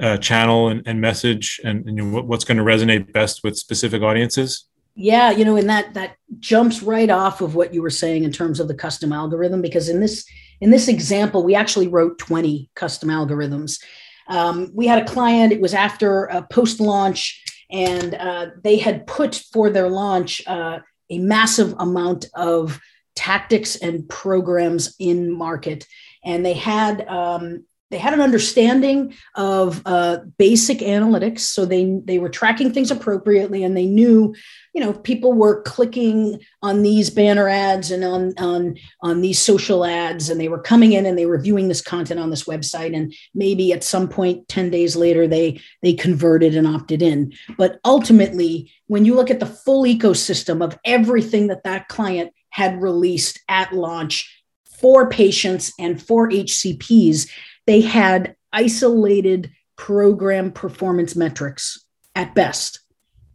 uh, 0.00 0.16
channel 0.16 0.68
and, 0.68 0.82
and 0.86 1.00
message 1.00 1.60
and, 1.64 1.86
and 1.86 2.12
what's 2.12 2.44
going 2.44 2.56
to 2.56 2.64
resonate 2.64 3.12
best 3.12 3.44
with 3.44 3.58
specific 3.58 4.02
audiences? 4.02 4.66
Yeah, 4.94 5.30
you 5.30 5.44
know, 5.44 5.56
and 5.56 5.68
that 5.70 5.94
that 5.94 6.16
jumps 6.38 6.82
right 6.82 7.08
off 7.08 7.40
of 7.40 7.54
what 7.54 7.72
you 7.72 7.80
were 7.80 7.90
saying 7.90 8.24
in 8.24 8.32
terms 8.32 8.60
of 8.60 8.68
the 8.68 8.74
custom 8.74 9.12
algorithm, 9.12 9.62
because 9.62 9.88
in 9.88 10.00
this 10.00 10.26
in 10.60 10.70
this 10.70 10.86
example, 10.86 11.42
we 11.42 11.54
actually 11.54 11.88
wrote 11.88 12.18
20 12.18 12.70
custom 12.74 13.08
algorithms. 13.08 13.82
Um, 14.28 14.70
we 14.74 14.86
had 14.86 15.02
a 15.02 15.04
client, 15.04 15.52
it 15.52 15.60
was 15.60 15.74
after 15.74 16.24
a 16.26 16.42
post 16.42 16.78
launch, 16.78 17.42
and 17.70 18.14
uh, 18.14 18.46
they 18.62 18.76
had 18.76 19.06
put 19.06 19.34
for 19.52 19.70
their 19.70 19.88
launch 19.88 20.42
uh, 20.46 20.80
a 21.10 21.18
massive 21.18 21.74
amount 21.78 22.26
of 22.34 22.78
tactics 23.16 23.76
and 23.76 24.08
programs 24.08 24.94
in 24.98 25.30
market 25.30 25.86
and 26.24 26.44
they 26.44 26.54
had 26.54 27.06
um, 27.08 27.64
they 27.92 27.98
had 27.98 28.14
an 28.14 28.22
understanding 28.22 29.14
of 29.34 29.82
uh, 29.84 30.20
basic 30.38 30.78
analytics. 30.78 31.40
So 31.40 31.66
they 31.66 32.00
they 32.04 32.18
were 32.18 32.30
tracking 32.30 32.72
things 32.72 32.90
appropriately 32.90 33.62
and 33.62 33.76
they 33.76 33.84
knew 33.84 34.34
you 34.72 34.80
know 34.80 34.94
people 34.94 35.34
were 35.34 35.60
clicking 35.62 36.40
on 36.62 36.82
these 36.82 37.10
banner 37.10 37.48
ads 37.48 37.90
and 37.90 38.02
on 38.02 38.32
on 38.38 38.76
on 39.02 39.20
these 39.20 39.38
social 39.38 39.84
ads 39.84 40.30
and 40.30 40.40
they 40.40 40.48
were 40.48 40.58
coming 40.58 40.94
in 40.94 41.04
and 41.04 41.18
they 41.18 41.26
were 41.26 41.38
viewing 41.38 41.68
this 41.68 41.82
content 41.82 42.18
on 42.18 42.30
this 42.30 42.44
website. 42.44 42.96
And 42.96 43.14
maybe 43.34 43.74
at 43.74 43.84
some 43.84 44.08
point 44.08 44.48
10 44.48 44.70
days 44.70 44.96
later 44.96 45.28
they 45.28 45.60
they 45.82 45.92
converted 45.92 46.56
and 46.56 46.66
opted 46.66 47.02
in. 47.02 47.34
But 47.58 47.78
ultimately 47.84 48.72
when 48.86 49.04
you 49.04 49.14
look 49.14 49.30
at 49.30 49.38
the 49.38 49.46
full 49.46 49.84
ecosystem 49.84 50.64
of 50.64 50.78
everything 50.84 51.48
that 51.48 51.64
that 51.64 51.88
client 51.88 52.32
had 52.48 52.80
released 52.80 53.38
at 53.48 53.74
launch 53.74 54.41
for 54.82 55.08
patients 55.08 55.72
and 55.78 56.02
for 56.02 56.28
HCPs, 56.28 57.30
they 57.66 57.80
had 57.80 58.36
isolated 58.52 59.50
program 59.76 60.52
performance 60.52 61.16
metrics 61.16 61.86
at 62.14 62.34
best. 62.34 62.80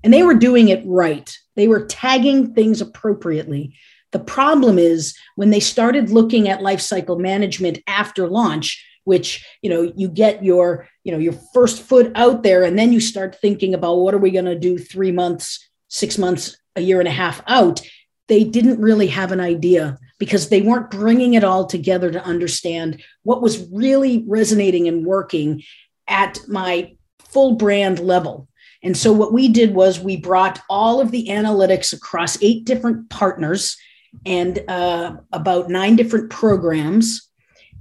And 0.04 0.14
they 0.14 0.24
were 0.24 0.36
doing 0.36 0.70
it 0.70 0.84
right. 0.86 1.36
They 1.56 1.68
were 1.68 1.86
tagging 1.86 2.54
things 2.54 2.82
appropriately. 2.82 3.74
The 4.12 4.20
problem 4.20 4.78
is 4.78 5.18
when 5.36 5.50
they 5.50 5.60
started 5.60 6.12
looking 6.12 6.48
at 6.48 6.60
lifecycle 6.60 7.20
management 7.20 7.80
after 7.88 8.28
launch, 8.28 8.86
which 9.08 9.46
you 9.62 9.70
know 9.70 9.92
you 9.96 10.10
get 10.10 10.44
your 10.44 10.88
you 11.06 11.14
know 11.14 11.18
your 11.18 11.34
first 11.54 11.82
foot 11.82 12.12
out 12.16 12.44
there 12.44 12.64
and 12.64 12.78
then 12.78 12.92
you 12.92 13.00
start 13.00 13.40
thinking 13.40 13.74
about 13.74 14.00
what 14.00 14.14
are 14.14 14.20
we 14.20 14.32
going 14.32 14.44
to 14.44 14.60
do 14.60 14.78
3 14.78 15.14
months 15.14 15.66
6 15.88 16.18
months 16.18 16.58
a 16.76 16.82
year 16.82 17.00
and 17.00 17.08
a 17.08 17.12
half 17.12 17.42
out 17.48 17.82
they 18.28 18.44
didn't 18.44 18.82
really 18.82 19.08
have 19.08 19.32
an 19.32 19.40
idea 19.40 19.98
because 20.20 20.50
they 20.50 20.62
weren't 20.62 20.92
bringing 20.92 21.34
it 21.34 21.44
all 21.44 21.66
together 21.66 22.12
to 22.12 22.24
understand 22.24 23.02
what 23.24 23.42
was 23.42 23.68
really 23.72 24.24
resonating 24.28 24.88
and 24.88 25.06
working 25.06 25.64
at 26.08 26.40
my 26.48 26.96
full 27.20 27.56
brand 27.56 28.00
level. 28.00 28.48
And 28.84 28.96
so, 28.96 29.12
what 29.12 29.34
we 29.34 29.48
did 29.48 29.74
was 29.74 30.00
we 30.00 30.18
brought 30.18 30.62
all 30.70 31.02
of 31.02 31.12
the 31.12 31.28
analytics 31.30 31.94
across 31.94 32.42
eight 32.42 32.66
different 32.66 33.10
partners 33.10 33.78
and 34.26 34.60
uh, 34.68 35.18
about 35.32 35.70
nine 35.70 35.96
different 35.96 36.30
programs 36.30 37.28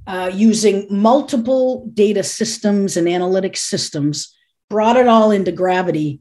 uh, 0.07 0.31
using 0.33 0.87
multiple 0.91 1.89
data 1.93 2.23
systems 2.23 2.97
and 2.97 3.09
analytic 3.09 3.57
systems, 3.57 4.35
brought 4.71 4.97
it 4.97 5.09
all 5.09 5.31
into 5.31 5.53
Gravity, 5.53 6.21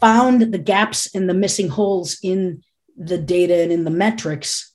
found 0.00 0.52
the 0.52 0.58
gaps 0.58 1.14
and 1.14 1.28
the 1.28 1.34
missing 1.34 1.68
holes 1.68 2.18
in 2.22 2.62
the 2.96 3.18
data 3.18 3.62
and 3.62 3.70
in 3.72 3.84
the 3.84 3.90
metrics, 3.90 4.71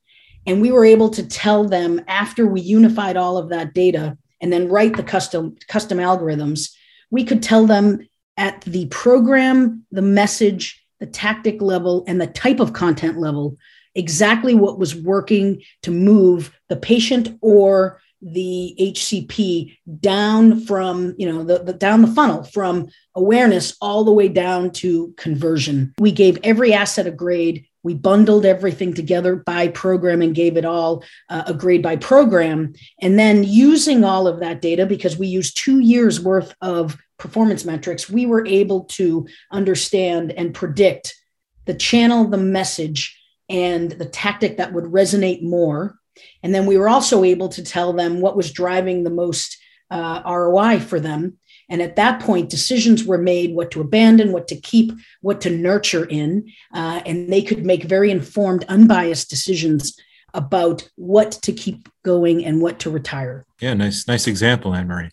and 0.47 0.61
we 0.61 0.71
were 0.71 0.85
able 0.85 1.09
to 1.09 1.27
tell 1.27 1.65
them 1.65 2.01
after 2.07 2.47
we 2.47 2.61
unified 2.61 3.17
all 3.17 3.37
of 3.37 3.49
that 3.49 3.73
data 3.73 4.17
and 4.41 4.51
then 4.51 4.69
write 4.69 4.95
the 4.95 5.03
custom 5.03 5.55
custom 5.67 5.99
algorithms, 5.99 6.71
we 7.11 7.23
could 7.23 7.43
tell 7.43 7.67
them 7.67 8.07
at 8.37 8.61
the 8.61 8.87
program, 8.87 9.85
the 9.91 10.01
message, 10.01 10.83
the 10.99 11.05
tactic 11.05 11.61
level, 11.61 12.03
and 12.07 12.19
the 12.19 12.27
type 12.27 12.59
of 12.59 12.73
content 12.73 13.19
level 13.19 13.57
exactly 13.93 14.53
what 14.53 14.77
was 14.77 14.95
working 14.95 15.61
to 15.81 15.91
move 15.91 16.55
the 16.69 16.75
patient 16.75 17.37
or 17.41 17.99
the 18.21 18.75
HCP 18.79 19.77
down 19.99 20.59
from, 20.61 21.15
you 21.17 21.31
know, 21.31 21.43
the, 21.43 21.63
the, 21.63 21.73
down 21.73 22.01
the 22.01 22.07
funnel 22.07 22.43
from 22.43 22.87
awareness 23.15 23.75
all 23.81 24.03
the 24.03 24.11
way 24.11 24.27
down 24.27 24.71
to 24.71 25.13
conversion. 25.17 25.93
We 25.99 26.11
gave 26.11 26.39
every 26.43 26.73
asset 26.73 27.07
a 27.07 27.11
grade 27.11 27.65
we 27.87 27.93
bundled 27.93 28.45
everything 28.45 28.93
together 28.93 29.37
by 29.37 29.69
program 29.69 30.21
and 30.21 30.35
gave 30.35 30.57
it 30.57 30.65
all 30.65 31.05
uh, 31.29 31.43
a 31.47 31.53
grade 31.53 31.81
by 31.81 31.95
program. 31.95 32.73
And 33.01 33.17
then 33.17 33.45
using 33.45 34.03
all 34.03 34.27
of 34.27 34.41
that 34.41 34.61
data, 34.61 34.85
because 34.85 35.17
we 35.17 35.27
used 35.27 35.55
two 35.55 35.79
years 35.79 36.19
worth 36.19 36.53
of 36.61 36.97
performance 37.17 37.63
metrics, 37.63 38.09
we 38.09 38.25
were 38.25 38.45
able 38.45 38.83
to 38.99 39.25
understand 39.53 40.33
and 40.33 40.53
predict 40.53 41.15
the 41.63 41.73
channel, 41.73 42.27
the 42.27 42.37
message, 42.37 43.17
and 43.47 43.89
the 43.89 44.05
tactic 44.05 44.57
that 44.57 44.73
would 44.73 44.83
resonate 44.83 45.41
more. 45.41 45.97
And 46.43 46.53
then 46.53 46.65
we 46.65 46.77
were 46.77 46.89
also 46.89 47.23
able 47.23 47.47
to 47.47 47.63
tell 47.63 47.93
them 47.93 48.19
what 48.19 48.35
was 48.35 48.51
driving 48.51 49.05
the 49.05 49.09
most 49.09 49.57
uh, 49.89 50.21
ROI 50.25 50.81
for 50.81 50.99
them 50.99 51.37
and 51.69 51.81
at 51.81 51.95
that 51.97 52.21
point, 52.21 52.49
decisions 52.49 53.03
were 53.03 53.17
made 53.17 53.53
what 53.53 53.71
to 53.71 53.81
abandon, 53.81 54.31
what 54.31 54.47
to 54.49 54.55
keep, 54.55 54.91
what 55.21 55.41
to 55.41 55.49
nurture 55.49 56.05
in. 56.05 56.51
Uh, 56.73 57.01
and 57.05 57.31
they 57.31 57.41
could 57.41 57.65
make 57.65 57.83
very 57.83 58.09
informed, 58.09 58.63
unbiased 58.69 59.29
decisions 59.29 59.97
about 60.33 60.87
what 60.95 61.31
to 61.31 61.51
keep 61.51 61.89
going 62.03 62.45
and 62.45 62.61
what 62.61 62.79
to 62.79 62.89
retire. 62.89 63.45
Yeah, 63.59 63.73
nice, 63.73 64.07
nice 64.07 64.27
example, 64.27 64.75
Anne 64.75 64.87
Marie. 64.87 65.09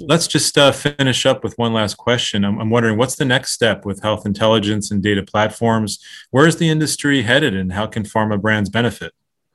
Let's 0.00 0.26
just 0.26 0.56
uh, 0.56 0.72
finish 0.72 1.26
up 1.26 1.44
with 1.44 1.58
one 1.58 1.74
last 1.74 1.96
question. 1.96 2.44
I'm, 2.44 2.58
I'm, 2.58 2.70
wondering 2.70 2.96
what's 2.96 3.16
the 3.16 3.26
next 3.26 3.52
step 3.52 3.84
with 3.84 4.02
health 4.02 4.24
intelligence 4.24 4.90
and 4.90 5.02
data 5.02 5.22
platforms? 5.22 5.98
Where 6.30 6.46
is 6.46 6.56
the 6.56 6.68
industry 6.68 7.22
headed, 7.22 7.54
and 7.54 7.72
how 7.72 7.86
can 7.86 8.04
pharma 8.04 8.40
brands 8.40 8.70
benefit? 8.70 9.12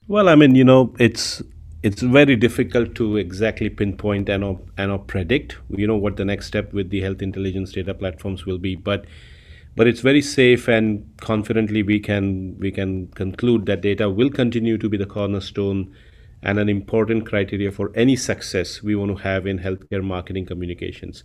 Well, 0.08 0.30
I 0.30 0.36
mean, 0.36 0.54
you 0.54 0.63
know, 0.63 0.93
it's 0.99 1.41
it's 1.82 2.02
very 2.02 2.36
difficult 2.36 2.94
to 2.96 3.18
exactly 3.18 3.70
pinpoint 3.70 4.28
and 4.28 4.44
or, 4.44 4.60
and 4.78 4.92
or 4.92 5.00
predict 5.00 5.58
you 5.70 5.88
know 5.88 5.96
what 5.96 6.18
the 6.18 6.26
next 6.26 6.48
step 6.48 6.74
with 6.74 6.89
the 6.89 7.02
health 7.02 7.22
intelligence 7.22 7.72
data 7.72 7.94
platforms 7.94 8.46
will 8.46 8.58
be 8.58 8.76
but 8.76 9.06
but 9.76 9.88
it's 9.88 10.02
very 10.02 10.22
safe 10.22 10.68
and 10.68 11.10
confidently 11.22 11.84
we 11.84 12.00
can 12.00 12.58
we 12.60 12.72
can 12.72 13.08
conclude 13.10 13.65
that 13.65 13.82
data 13.82 14.10
will 14.10 14.30
continue 14.30 14.78
to 14.78 14.89
be 14.89 14.98
the 14.98 15.06
cornerstone 15.06 15.94
and 16.42 16.58
an 16.58 16.70
important 16.70 17.26
criteria 17.26 17.72
for 17.72 17.92
any 17.96 18.15
success 18.15 18.82
we 18.82 18.96
want 18.96 19.15
to 19.15 19.24
have 19.24 19.46
in 19.46 19.60
healthcare 19.60 20.04
marketing 20.04 20.46
communications. 20.46 21.24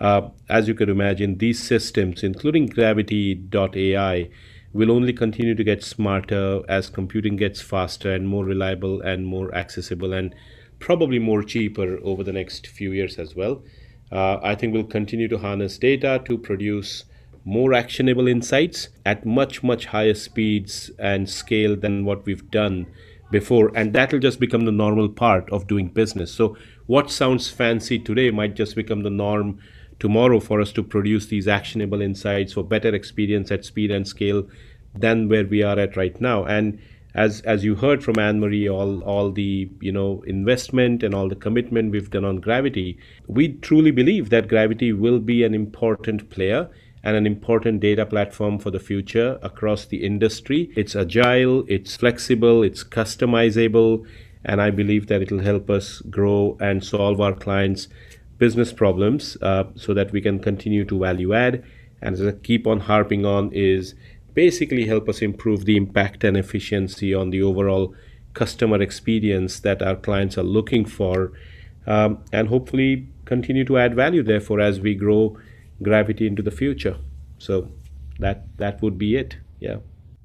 Uh, 0.00 0.28
as 0.48 0.68
you 0.68 0.74
could 0.74 0.88
imagine, 0.88 1.38
these 1.38 1.62
systems, 1.62 2.22
including 2.22 2.66
Gravity.ai, 2.66 4.28
will 4.76 4.90
only 4.90 5.12
continue 5.12 5.54
to 5.54 5.64
get 5.64 5.82
smarter 5.82 6.62
as 6.68 6.88
computing 6.88 7.36
gets 7.36 7.60
faster 7.60 8.12
and 8.12 8.28
more 8.28 8.44
reliable 8.44 9.00
and 9.00 9.26
more 9.26 9.54
accessible 9.54 10.12
and 10.12 10.34
probably 10.78 11.18
more 11.18 11.42
cheaper 11.42 11.98
over 12.02 12.22
the 12.22 12.32
next 12.32 12.66
few 12.66 12.92
years 12.92 13.18
as 13.18 13.34
well. 13.34 13.62
Uh, 14.12 14.38
I 14.42 14.54
think 14.54 14.72
we'll 14.72 14.84
continue 14.84 15.28
to 15.28 15.38
harness 15.38 15.78
data 15.78 16.22
to 16.26 16.38
produce 16.38 17.04
more 17.44 17.74
actionable 17.74 18.28
insights 18.28 18.88
at 19.04 19.24
much, 19.24 19.62
much 19.62 19.86
higher 19.86 20.14
speeds 20.14 20.90
and 20.98 21.30
scale 21.30 21.76
than 21.76 22.04
what 22.04 22.26
we've 22.26 22.50
done 22.50 22.86
before. 23.30 23.70
And 23.74 23.92
that'll 23.92 24.18
just 24.18 24.40
become 24.40 24.64
the 24.64 24.72
normal 24.72 25.08
part 25.08 25.48
of 25.50 25.66
doing 25.66 25.88
business. 25.88 26.32
So, 26.32 26.56
what 26.86 27.10
sounds 27.10 27.48
fancy 27.48 27.98
today 27.98 28.30
might 28.30 28.54
just 28.54 28.76
become 28.76 29.02
the 29.02 29.10
norm 29.10 29.58
tomorrow 29.98 30.40
for 30.40 30.60
us 30.60 30.72
to 30.72 30.82
produce 30.82 31.26
these 31.26 31.48
actionable 31.48 32.00
insights 32.00 32.52
for 32.52 32.64
better 32.64 32.94
experience 32.94 33.50
at 33.50 33.64
speed 33.64 33.90
and 33.90 34.06
scale 34.06 34.48
than 34.94 35.28
where 35.28 35.46
we 35.46 35.62
are 35.62 35.78
at 35.78 35.96
right 35.96 36.20
now. 36.20 36.44
And 36.44 36.78
as 37.14 37.40
as 37.42 37.64
you 37.64 37.74
heard 37.74 38.04
from 38.04 38.18
Anne 38.18 38.40
Marie, 38.40 38.68
all 38.68 39.02
all 39.02 39.30
the 39.32 39.70
you 39.80 39.92
know 39.92 40.22
investment 40.26 41.02
and 41.02 41.14
all 41.14 41.28
the 41.28 41.34
commitment 41.34 41.90
we've 41.90 42.10
done 42.10 42.24
on 42.24 42.36
Gravity, 42.36 42.98
we 43.26 43.48
truly 43.54 43.90
believe 43.90 44.28
that 44.30 44.48
Gravity 44.48 44.92
will 44.92 45.18
be 45.18 45.42
an 45.42 45.54
important 45.54 46.28
player 46.28 46.68
and 47.02 47.16
an 47.16 47.26
important 47.26 47.80
data 47.80 48.04
platform 48.04 48.58
for 48.58 48.70
the 48.70 48.80
future 48.80 49.38
across 49.42 49.86
the 49.86 50.04
industry. 50.04 50.70
It's 50.76 50.96
agile, 50.96 51.64
it's 51.68 51.96
flexible, 51.96 52.62
it's 52.62 52.82
customizable, 52.84 54.04
and 54.44 54.60
I 54.60 54.70
believe 54.70 55.06
that 55.06 55.22
it'll 55.22 55.40
help 55.40 55.70
us 55.70 56.00
grow 56.10 56.56
and 56.60 56.84
solve 56.84 57.20
our 57.20 57.32
clients' 57.32 57.88
business 58.38 58.72
problems 58.72 59.36
uh, 59.42 59.64
so 59.74 59.94
that 59.94 60.12
we 60.12 60.20
can 60.20 60.38
continue 60.38 60.84
to 60.84 60.98
value 60.98 61.34
add. 61.34 61.64
And 62.02 62.14
as 62.14 62.26
I 62.26 62.32
keep 62.32 62.66
on 62.66 62.80
harping 62.80 63.24
on, 63.24 63.52
is 63.52 63.94
basically 64.34 64.86
help 64.86 65.08
us 65.08 65.22
improve 65.22 65.64
the 65.64 65.76
impact 65.76 66.22
and 66.22 66.36
efficiency 66.36 67.14
on 67.14 67.30
the 67.30 67.42
overall 67.42 67.94
customer 68.34 68.80
experience 68.82 69.60
that 69.60 69.82
our 69.82 69.96
clients 69.96 70.36
are 70.36 70.42
looking 70.42 70.84
for, 70.84 71.32
um, 71.86 72.18
and 72.32 72.48
hopefully 72.48 73.08
continue 73.24 73.64
to 73.64 73.78
add 73.78 73.94
value. 73.94 74.22
Therefore, 74.22 74.60
as 74.60 74.78
we 74.78 74.94
grow 74.94 75.38
gravity 75.82 76.26
into 76.26 76.42
the 76.42 76.50
future, 76.50 76.96
so 77.38 77.70
that 78.18 78.44
that 78.58 78.82
would 78.82 78.98
be 78.98 79.16
it. 79.16 79.36
Yeah. 79.58 79.76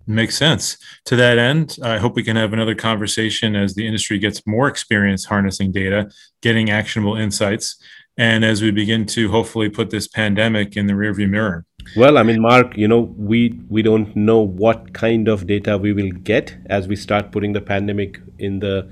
Makes 0.08 0.38
sense. 0.38 0.78
To 1.06 1.16
that 1.16 1.38
end, 1.38 1.78
I 1.84 1.98
hope 1.98 2.16
we 2.16 2.24
can 2.24 2.36
have 2.36 2.54
another 2.54 2.76
conversation 2.76 3.56
as 3.56 3.76
the 3.76 3.86
industry 3.86 4.18
gets 4.20 4.46
more 4.46 4.68
experience 4.68 5.24
harnessing 5.26 5.72
data, 5.72 6.12
getting 6.42 6.70
actionable 6.70 7.16
insights, 7.16 7.78
and 8.18 8.44
as 8.44 8.62
we 8.62 8.72
begin 8.72 9.06
to 9.06 9.32
hopefully 9.32 9.70
put 9.70 9.90
this 9.90 10.08
pandemic 10.08 10.76
in 10.76 10.88
the 10.88 10.94
rearview 10.94 11.30
mirror. 11.30 11.66
Well, 11.96 12.18
I 12.18 12.24
mean, 12.24 12.42
Mark, 12.42 12.78
you 12.78 12.88
know, 12.88 13.14
we 13.18 13.60
we 13.70 13.82
don't 13.82 14.16
know 14.16 14.40
what 14.40 14.94
kind 14.94 15.28
of 15.28 15.48
data 15.48 15.78
we 15.78 15.94
will 15.94 16.12
get 16.12 16.58
as 16.68 16.88
we 16.88 16.96
start 16.96 17.32
putting 17.32 17.54
the 17.54 17.62
pandemic 17.62 18.20
in 18.38 18.60
the 18.60 18.90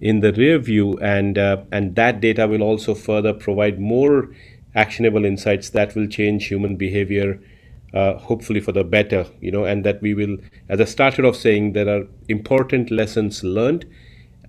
in 0.00 0.20
the 0.20 0.32
rear 0.32 0.58
view, 0.58 0.98
and 0.98 1.36
uh, 1.36 1.58
and 1.70 1.94
that 1.96 2.20
data 2.20 2.48
will 2.48 2.62
also 2.62 2.94
further 2.94 3.32
provide 3.32 3.78
more 3.78 4.34
actionable 4.74 5.24
insights 5.24 5.70
that 5.70 5.94
will 5.94 6.06
change 6.06 6.46
human 6.46 6.76
behavior, 6.76 7.40
uh, 7.92 8.14
hopefully 8.14 8.60
for 8.60 8.72
the 8.72 8.84
better. 8.84 9.26
You 9.40 9.50
know, 9.50 9.64
and 9.64 9.84
that 9.84 10.00
we 10.00 10.14
will, 10.14 10.38
as 10.68 10.80
I 10.80 10.84
started 10.84 11.24
off 11.24 11.36
saying, 11.36 11.72
there 11.72 11.88
are 11.88 12.06
important 12.28 12.90
lessons 12.90 13.44
learned. 13.44 13.84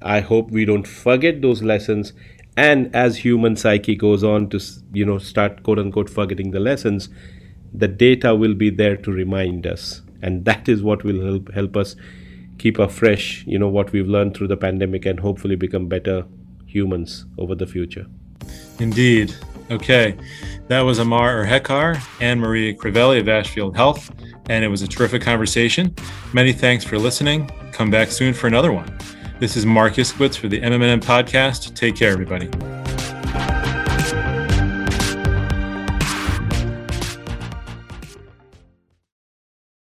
I 0.01 0.21
hope 0.21 0.49
we 0.49 0.65
don't 0.65 0.87
forget 0.87 1.41
those 1.41 1.61
lessons, 1.61 2.13
and 2.61 2.95
as 2.95 3.17
human 3.17 3.55
psyche 3.55 3.95
goes 3.95 4.23
on 4.23 4.47
to 4.49 4.59
you 4.93 5.05
know 5.05 5.17
start 5.17 5.63
quote 5.63 5.79
unquote 5.79 6.09
forgetting 6.09 6.51
the 6.51 6.59
lessons 6.59 7.09
the 7.73 7.87
data 7.87 8.35
will 8.35 8.53
be 8.53 8.69
there 8.69 8.97
to 8.97 9.11
remind 9.11 9.65
us. 9.65 10.01
And 10.21 10.45
that 10.45 10.67
is 10.67 10.83
what 10.83 11.03
will 11.03 11.21
help 11.23 11.51
help 11.53 11.77
us 11.77 11.95
keep 12.57 12.77
afresh 12.77 13.43
you 13.47 13.57
know 13.57 13.67
what 13.67 13.91
we've 13.91 14.07
learned 14.07 14.35
through 14.35 14.47
the 14.47 14.57
pandemic 14.57 15.05
and 15.05 15.19
hopefully 15.19 15.55
become 15.55 15.87
better 15.87 16.25
humans 16.65 17.25
over 17.37 17.55
the 17.55 17.65
future. 17.65 18.05
Indeed. 18.79 19.33
Okay. 19.71 20.17
That 20.67 20.81
was 20.81 20.99
amar 20.99 21.43
urhekar 21.43 22.01
and 22.19 22.39
maria 22.39 22.73
crivelli 22.73 23.19
of 23.19 23.29
ashfield 23.29 23.75
health 23.75 24.11
and 24.49 24.63
it 24.65 24.67
was 24.67 24.81
a 24.81 24.87
terrific 24.87 25.21
conversation. 25.21 25.95
Many 26.33 26.53
thanks 26.53 26.83
for 26.83 26.99
listening. 26.99 27.49
Come 27.71 27.89
back 27.89 28.11
soon 28.11 28.33
for 28.33 28.47
another 28.47 28.71
one 28.71 28.89
this 29.41 29.57
is 29.57 29.65
mark 29.65 29.93
iskowitz 29.95 30.37
for 30.37 30.47
the 30.47 30.61
mmm 30.61 31.01
podcast. 31.01 31.73
Take 31.73 31.95
care 31.95 32.11
everybody 32.11 32.47